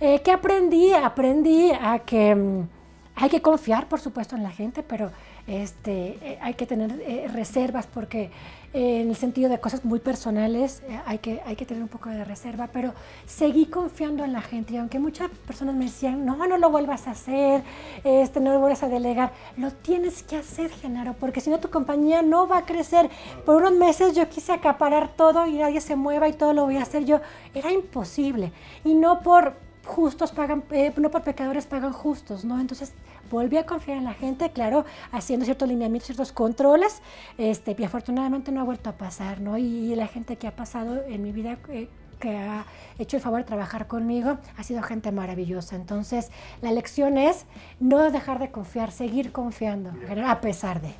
¿qué 0.00 0.30
aprendí? 0.32 0.92
Aprendí 0.94 1.70
a 1.72 1.98
que 1.98 2.34
mm, 2.34 2.68
hay 3.16 3.30
que 3.30 3.40
confiar, 3.40 3.88
por 3.88 4.00
supuesto, 4.00 4.34
en 4.34 4.42
la 4.42 4.50
gente, 4.50 4.82
pero 4.82 5.10
este, 5.46 6.18
eh, 6.22 6.38
hay 6.40 6.54
que 6.54 6.66
tener 6.66 7.00
eh, 7.06 7.28
reservas 7.32 7.86
porque 7.86 8.30
eh, 8.72 9.02
en 9.02 9.10
el 9.10 9.14
sentido 9.14 9.48
de 9.48 9.60
cosas 9.60 9.84
muy 9.84 10.00
personales 10.00 10.82
hay, 11.06 11.18
que, 11.18 11.40
hay 11.46 11.54
que 11.54 11.64
tener 11.64 11.82
un 11.82 11.88
poco 11.88 12.08
de 12.08 12.24
reserva, 12.24 12.68
pero 12.72 12.92
seguí 13.26 13.66
confiando 13.66 14.24
en 14.24 14.32
la 14.32 14.40
gente 14.40 14.74
y 14.74 14.78
aunque 14.78 14.98
muchas 14.98 15.30
personas 15.46 15.76
me 15.76 15.84
decían, 15.84 16.26
no, 16.26 16.44
no 16.46 16.58
lo 16.58 16.70
vuelvas 16.70 17.06
a 17.06 17.12
hacer, 17.12 17.62
este, 18.02 18.40
no 18.40 18.52
lo 18.52 18.58
vuelvas 18.58 18.82
a 18.82 18.88
delegar, 18.88 19.32
lo 19.58 19.70
tienes 19.70 20.22
que 20.24 20.36
hacer, 20.36 20.70
Genaro, 20.70 21.12
porque 21.12 21.40
si 21.40 21.50
no 21.50 21.60
tu 21.60 21.70
compañía 21.70 22.22
no 22.22 22.48
va 22.48 22.58
a 22.58 22.66
crecer. 22.66 23.10
Por 23.46 23.56
unos 23.56 23.72
meses 23.72 24.16
yo 24.16 24.28
quise 24.28 24.52
acaparar 24.52 25.10
todo 25.14 25.46
y 25.46 25.58
nadie 25.58 25.80
se 25.80 25.94
mueva 25.94 26.26
y 26.26 26.32
todo 26.32 26.52
lo 26.52 26.64
voy 26.64 26.78
a 26.78 26.82
hacer 26.82 27.04
yo. 27.04 27.20
Era 27.54 27.70
imposible. 27.70 28.50
Y 28.82 28.94
no 28.94 29.20
por 29.20 29.54
justos 29.84 30.32
pagan, 30.32 30.64
eh, 30.70 30.92
no 30.96 31.10
por 31.10 31.22
pecadores 31.22 31.66
pagan 31.66 31.92
justos, 31.92 32.44
¿no? 32.44 32.60
Entonces 32.60 32.92
volví 33.30 33.56
a 33.56 33.66
confiar 33.66 33.98
en 33.98 34.04
la 34.04 34.14
gente, 34.14 34.50
claro, 34.50 34.84
haciendo 35.12 35.44
ciertos 35.44 35.68
lineamientos, 35.68 36.06
ciertos 36.06 36.32
controles, 36.32 37.02
este, 37.38 37.76
y 37.78 37.84
afortunadamente 37.84 38.52
no 38.52 38.60
ha 38.60 38.64
vuelto 38.64 38.90
a 38.90 38.94
pasar, 38.94 39.40
¿no? 39.40 39.58
Y, 39.58 39.94
la 39.94 40.08
gente 40.08 40.36
que 40.36 40.48
ha 40.48 40.56
pasado 40.56 41.04
en 41.06 41.22
mi 41.22 41.30
vida, 41.30 41.56
eh, 41.68 41.88
que 42.18 42.36
ha 42.36 42.64
hecho 42.98 43.16
el 43.16 43.22
favor 43.22 43.40
de 43.40 43.44
trabajar 43.44 43.86
conmigo, 43.86 44.38
ha 44.56 44.62
sido 44.64 44.82
gente 44.82 45.12
maravillosa. 45.12 45.76
Entonces, 45.76 46.30
la 46.62 46.72
lección 46.72 47.16
es 47.16 47.46
no 47.78 48.10
dejar 48.10 48.40
de 48.40 48.50
confiar, 48.50 48.90
seguir 48.90 49.30
confiando, 49.30 49.90
a 50.26 50.40
pesar 50.40 50.80
de. 50.80 50.94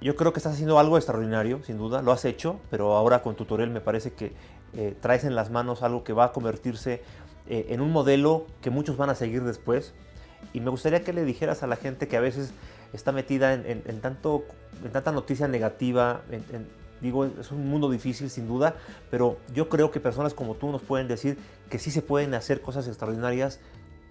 Yo 0.00 0.16
creo 0.16 0.32
que 0.32 0.40
estás 0.40 0.54
haciendo 0.54 0.78
algo 0.78 0.96
extraordinario, 0.96 1.62
sin 1.62 1.78
duda, 1.78 2.02
lo 2.02 2.12
has 2.12 2.24
hecho, 2.24 2.56
pero 2.70 2.96
ahora 2.96 3.22
con 3.22 3.36
Tutorial 3.36 3.70
me 3.70 3.80
parece 3.80 4.12
que 4.14 4.32
eh, 4.74 4.96
traes 5.00 5.24
en 5.24 5.34
las 5.34 5.50
manos 5.50 5.82
algo 5.82 6.02
que 6.02 6.12
va 6.12 6.24
a 6.24 6.32
convertirse 6.32 7.02
eh, 7.46 7.66
en 7.70 7.80
un 7.80 7.92
modelo 7.92 8.46
que 8.62 8.70
muchos 8.70 8.96
van 8.96 9.10
a 9.10 9.14
seguir 9.14 9.44
después. 9.44 9.94
Y 10.52 10.60
me 10.60 10.70
gustaría 10.70 11.02
que 11.02 11.12
le 11.12 11.24
dijeras 11.24 11.62
a 11.62 11.66
la 11.66 11.76
gente 11.76 12.08
que 12.08 12.16
a 12.16 12.20
veces 12.20 12.52
está 12.92 13.12
metida 13.12 13.54
en, 13.54 14.00
tanto, 14.00 14.44
en 14.84 14.92
tanta 14.92 15.12
noticia 15.12 15.48
negativa, 15.48 16.22
digo, 17.00 17.24
es 17.24 17.50
un 17.50 17.68
mundo 17.68 17.90
difícil 17.90 18.30
sin 18.30 18.46
duda, 18.46 18.76
pero 19.10 19.38
yo 19.54 19.68
creo 19.68 19.90
que 19.90 20.00
personas 20.00 20.34
como 20.34 20.54
tú 20.54 20.70
nos 20.70 20.82
pueden 20.82 21.08
decir 21.08 21.38
que 21.70 21.78
sí 21.78 21.90
se 21.90 22.02
pueden 22.02 22.34
hacer 22.34 22.60
cosas 22.60 22.86
extraordinarias 22.86 23.60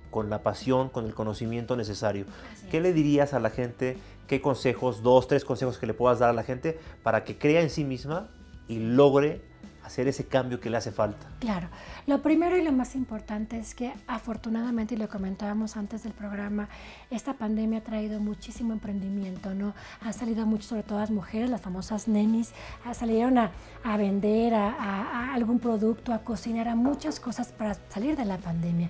con 0.10 0.30
la 0.30 0.44
pasión, 0.44 0.90
con 0.90 1.06
el 1.06 1.14
conocimiento 1.14 1.76
necesario. 1.76 2.26
¿Qué 2.70 2.82
le 2.82 2.92
dirías 2.92 3.34
a 3.34 3.40
la 3.40 3.50
gente? 3.50 3.98
¿Qué 4.28 4.42
consejos, 4.42 5.04
dos, 5.04 5.28
tres 5.28 5.46
consejos 5.46 5.78
que 5.78 5.88
le 5.88 5.94
puedas 5.94 6.20
dar 6.20 6.30
a 6.30 6.34
la 6.34 6.44
gente 6.44 6.78
para 7.02 7.24
que 7.24 7.38
crea 7.38 7.62
en 7.62 7.70
sí 7.70 7.84
misma 7.84 8.28
y 8.68 8.80
logre 8.80 9.42
hacer 9.84 10.08
ese 10.08 10.26
cambio 10.26 10.60
que 10.60 10.70
le 10.70 10.78
hace 10.78 10.92
falta? 10.92 11.28
Claro, 11.40 11.68
lo 12.08 12.22
primero 12.22 12.58
y 12.58 12.64
lo 12.64 12.72
más 12.72 12.96
importante 12.96 13.58
es 13.58 13.76
que 13.76 13.94
afortunadamente, 14.08 14.96
y 14.96 14.98
lo 14.98 15.10
comentábamos 15.10 15.78
antes 15.78 16.04
del 16.04 16.14
programa, 16.14 16.70
esta 17.10 17.34
pandemia 17.34 17.80
ha 17.80 17.84
traído 17.84 18.20
muchísimo 18.20 18.74
emprendimiento, 18.74 19.54
¿no? 19.54 19.74
Han 20.02 20.14
salido 20.14 20.46
mucho, 20.46 20.70
sobre 20.70 20.84
todo 20.84 21.00
las 21.00 21.12
mujeres, 21.12 21.50
las 21.50 21.62
famosas 21.62 22.08
nenis, 22.08 22.52
salieron 22.94 23.38
a, 23.38 23.52
a 23.84 23.98
vender 23.98 24.54
a, 24.54 24.70
a 24.70 25.34
algún 25.34 25.60
producto, 25.60 26.14
a 26.14 26.20
cocinar, 26.20 26.68
a 26.68 26.76
muchas 26.76 27.20
cosas 27.20 27.52
para 27.52 27.76
salir 27.90 28.16
de 28.16 28.26
la 28.26 28.38
pandemia. 28.38 28.90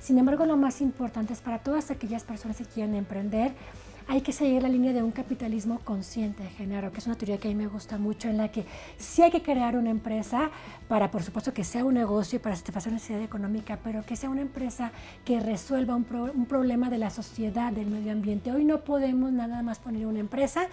Sin 0.00 0.18
embargo, 0.18 0.46
lo 0.46 0.56
más 0.56 0.80
importante 0.80 1.32
es 1.32 1.40
para 1.40 1.60
todas 1.60 1.90
aquellas 1.92 2.24
personas 2.24 2.56
que 2.56 2.64
quieren 2.64 2.96
emprender, 2.96 3.54
hay 4.08 4.20
que 4.20 4.32
seguir 4.32 4.62
la 4.62 4.68
línea 4.68 4.92
de 4.92 5.02
un 5.02 5.10
capitalismo 5.10 5.78
consciente, 5.80 6.44
Genaro, 6.56 6.92
que 6.92 6.98
es 6.98 7.06
una 7.06 7.16
teoría 7.16 7.38
que 7.38 7.48
a 7.48 7.50
mí 7.50 7.56
me 7.56 7.66
gusta 7.66 7.98
mucho, 7.98 8.28
en 8.28 8.36
la 8.36 8.50
que 8.50 8.64
sí 8.96 9.22
hay 9.22 9.30
que 9.30 9.42
crear 9.42 9.76
una 9.76 9.90
empresa 9.90 10.50
para, 10.88 11.10
por 11.10 11.22
supuesto, 11.22 11.52
que 11.52 11.64
sea 11.64 11.84
un 11.84 11.94
negocio 11.94 12.36
y 12.36 12.38
para 12.40 12.56
satisfacer 12.56 12.90
una 12.90 12.96
necesidad 12.96 13.22
económica, 13.22 13.78
pero 13.82 14.04
que 14.04 14.16
sea 14.16 14.30
una 14.30 14.42
empresa 14.42 14.92
que 15.24 15.40
resuelva 15.40 15.94
un, 15.94 16.06
un 16.34 16.46
problema 16.46 16.90
de 16.90 16.98
la 16.98 17.10
sociedad, 17.10 17.72
del 17.72 17.86
medio 17.86 18.12
ambiente. 18.12 18.52
Hoy 18.52 18.64
no 18.64 18.80
podemos 18.80 19.32
nada 19.32 19.62
más 19.62 19.78
poner 19.78 20.06
una 20.06 20.20
empresa 20.20 20.68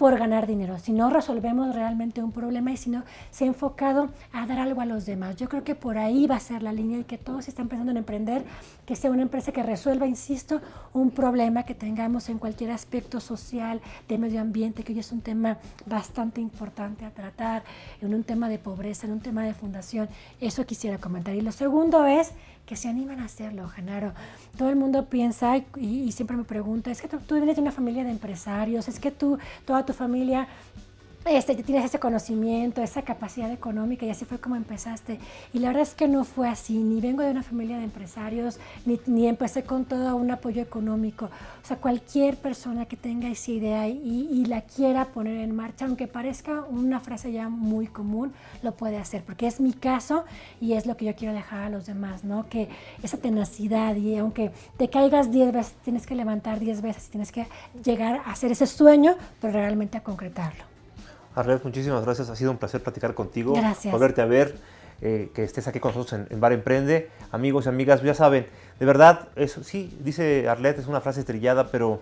por 0.00 0.18
ganar 0.18 0.46
dinero, 0.46 0.78
si 0.78 0.94
no 0.94 1.10
resolvemos 1.10 1.74
realmente 1.74 2.22
un 2.22 2.32
problema 2.32 2.72
y 2.72 2.78
si 2.78 2.88
no 2.88 3.02
se 3.30 3.44
ha 3.44 3.48
enfocado 3.48 4.08
a 4.32 4.46
dar 4.46 4.58
algo 4.58 4.80
a 4.80 4.86
los 4.86 5.04
demás. 5.04 5.36
Yo 5.36 5.46
creo 5.50 5.62
que 5.62 5.74
por 5.74 5.98
ahí 5.98 6.26
va 6.26 6.36
a 6.36 6.40
ser 6.40 6.62
la 6.62 6.72
línea 6.72 7.00
y 7.00 7.04
que 7.04 7.18
todos 7.18 7.48
están 7.48 7.68
pensando 7.68 7.90
en 7.90 7.98
emprender, 7.98 8.42
que 8.86 8.96
sea 8.96 9.10
una 9.10 9.20
empresa 9.20 9.52
que 9.52 9.62
resuelva, 9.62 10.06
insisto, 10.06 10.62
un 10.94 11.10
problema 11.10 11.64
que 11.64 11.74
tengamos 11.74 12.30
en 12.30 12.38
cualquier 12.38 12.70
aspecto 12.70 13.20
social, 13.20 13.82
de 14.08 14.16
medio 14.16 14.40
ambiente, 14.40 14.84
que 14.84 14.94
hoy 14.94 15.00
es 15.00 15.12
un 15.12 15.20
tema 15.20 15.58
bastante 15.84 16.40
importante 16.40 17.04
a 17.04 17.10
tratar, 17.10 17.62
en 18.00 18.14
un 18.14 18.24
tema 18.24 18.48
de 18.48 18.58
pobreza, 18.58 19.06
en 19.06 19.12
un 19.12 19.20
tema 19.20 19.44
de 19.44 19.52
fundación. 19.52 20.08
Eso 20.40 20.64
quisiera 20.64 20.96
comentar. 20.96 21.34
Y 21.34 21.42
lo 21.42 21.52
segundo 21.52 22.06
es 22.06 22.32
que 22.70 22.76
se 22.76 22.88
animan 22.88 23.18
a 23.18 23.24
hacerlo, 23.24 23.68
Genaro. 23.68 24.12
Todo 24.56 24.70
el 24.70 24.76
mundo 24.76 25.06
piensa 25.06 25.56
y, 25.76 26.12
siempre 26.12 26.36
me 26.36 26.44
pregunta, 26.44 26.92
es 26.92 27.02
que 27.02 27.08
tú, 27.08 27.18
tú, 27.18 27.34
vienes 27.34 27.56
de 27.56 27.62
una 27.62 27.72
familia 27.72 28.04
de 28.04 28.10
empresarios, 28.10 28.86
es 28.86 29.00
que 29.00 29.10
tú, 29.10 29.38
toda 29.64 29.84
tu 29.84 29.89
familia 29.92 30.48
este, 31.26 31.54
tienes 31.54 31.84
ese 31.84 31.98
conocimiento, 31.98 32.82
esa 32.82 33.02
capacidad 33.02 33.50
económica 33.52 34.06
y 34.06 34.10
así 34.10 34.24
fue 34.24 34.38
como 34.38 34.56
empezaste. 34.56 35.18
Y 35.52 35.58
la 35.58 35.68
verdad 35.68 35.82
es 35.82 35.94
que 35.94 36.08
no 36.08 36.24
fue 36.24 36.48
así, 36.48 36.78
ni 36.78 37.00
vengo 37.00 37.22
de 37.22 37.30
una 37.30 37.42
familia 37.42 37.78
de 37.78 37.84
empresarios, 37.84 38.58
ni, 38.86 39.00
ni 39.06 39.28
empecé 39.28 39.62
con 39.62 39.84
todo 39.84 40.16
un 40.16 40.30
apoyo 40.30 40.62
económico. 40.62 41.26
O 41.26 41.66
sea, 41.66 41.76
cualquier 41.76 42.36
persona 42.36 42.86
que 42.86 42.96
tenga 42.96 43.28
esa 43.28 43.50
idea 43.50 43.88
y, 43.88 44.28
y, 44.30 44.46
la 44.46 44.62
quiera 44.62 45.06
poner 45.06 45.36
en 45.38 45.54
marcha, 45.54 45.84
aunque 45.84 46.08
parezca 46.08 46.62
una 46.62 47.00
frase 47.00 47.32
ya 47.32 47.48
muy 47.48 47.86
común, 47.86 48.32
lo 48.62 48.74
puede 48.74 48.96
hacer, 48.96 49.22
porque 49.22 49.46
es 49.46 49.60
mi 49.60 49.72
caso 49.72 50.24
y 50.60 50.72
es 50.72 50.86
lo 50.86 50.96
que 50.96 51.04
yo 51.04 51.14
quiero 51.14 51.34
dejar 51.34 51.64
a 51.64 51.70
los 51.70 51.86
demás, 51.86 52.24
¿no? 52.24 52.48
Que 52.48 52.68
esa 53.02 53.18
tenacidad 53.18 53.94
y 53.94 54.16
aunque 54.16 54.50
te 54.78 54.88
caigas 54.88 55.30
10 55.30 55.52
veces, 55.52 55.74
tienes 55.84 56.06
que 56.06 56.14
levantar 56.14 56.58
10 56.58 56.80
veces 56.82 57.10
tienes 57.10 57.32
que 57.32 57.46
llegar 57.84 58.22
a 58.24 58.32
hacer 58.32 58.52
ese 58.52 58.66
sueño, 58.66 59.16
pero 59.40 59.52
realmente 59.52 59.98
a 59.98 60.02
concretarlo. 60.02 60.69
Arlet, 61.34 61.62
muchísimas 61.64 62.04
gracias. 62.04 62.28
Ha 62.28 62.36
sido 62.36 62.50
un 62.50 62.58
placer 62.58 62.82
platicar 62.82 63.14
contigo. 63.14 63.54
Gracias. 63.54 63.92
Volverte 63.92 64.20
a 64.20 64.26
ver, 64.26 64.56
eh, 65.00 65.30
que 65.34 65.44
estés 65.44 65.66
aquí 65.68 65.80
con 65.80 65.94
nosotros 65.94 66.26
en, 66.30 66.40
Bar 66.40 66.52
Emprende. 66.52 67.10
Amigos 67.32 67.66
y 67.66 67.68
amigas, 67.68 68.02
ya 68.02 68.14
saben, 68.14 68.46
de 68.78 68.86
verdad, 68.86 69.28
eso 69.36 69.62
sí, 69.62 69.96
dice 70.00 70.48
Arlet, 70.48 70.78
es 70.78 70.86
una 70.86 71.00
frase 71.00 71.20
estrellada, 71.20 71.68
pero 71.68 72.00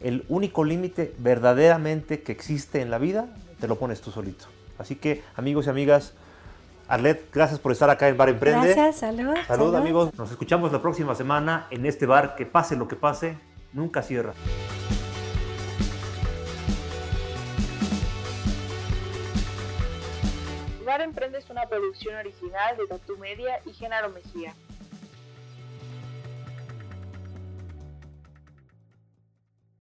el 0.00 0.24
único 0.28 0.64
límite 0.64 1.14
verdaderamente 1.18 2.22
que 2.22 2.32
existe 2.32 2.80
en 2.80 2.90
la 2.90 2.98
vida, 2.98 3.26
te 3.60 3.68
lo 3.68 3.78
pones 3.78 4.00
tú 4.00 4.10
solito. 4.10 4.46
Así 4.78 4.96
que, 4.96 5.22
amigos 5.36 5.66
y 5.66 5.70
amigas, 5.70 6.14
Arlet, 6.88 7.30
gracias 7.32 7.58
por 7.58 7.72
estar 7.72 7.90
acá 7.90 8.08
en 8.08 8.16
Bar 8.16 8.28
Emprende. 8.28 8.74
Gracias, 8.74 8.98
salud. 8.98 9.34
Salud, 9.46 9.74
amigos. 9.74 10.14
Nos 10.16 10.30
escuchamos 10.30 10.72
la 10.72 10.80
próxima 10.80 11.14
semana 11.14 11.66
en 11.70 11.84
este 11.84 12.06
bar. 12.06 12.36
Que 12.36 12.46
pase 12.46 12.76
lo 12.76 12.86
que 12.86 12.96
pase, 12.96 13.36
nunca 13.72 14.02
cierra. 14.02 14.34
Bar 20.96 21.04
Emprende 21.04 21.36
es 21.36 21.50
una 21.50 21.66
producción 21.66 22.16
original 22.16 22.74
de 22.78 22.86
Tatu 22.86 23.18
Media 23.18 23.60
y 23.66 23.74
Genaro 23.74 24.08
Mejía. 24.08 24.54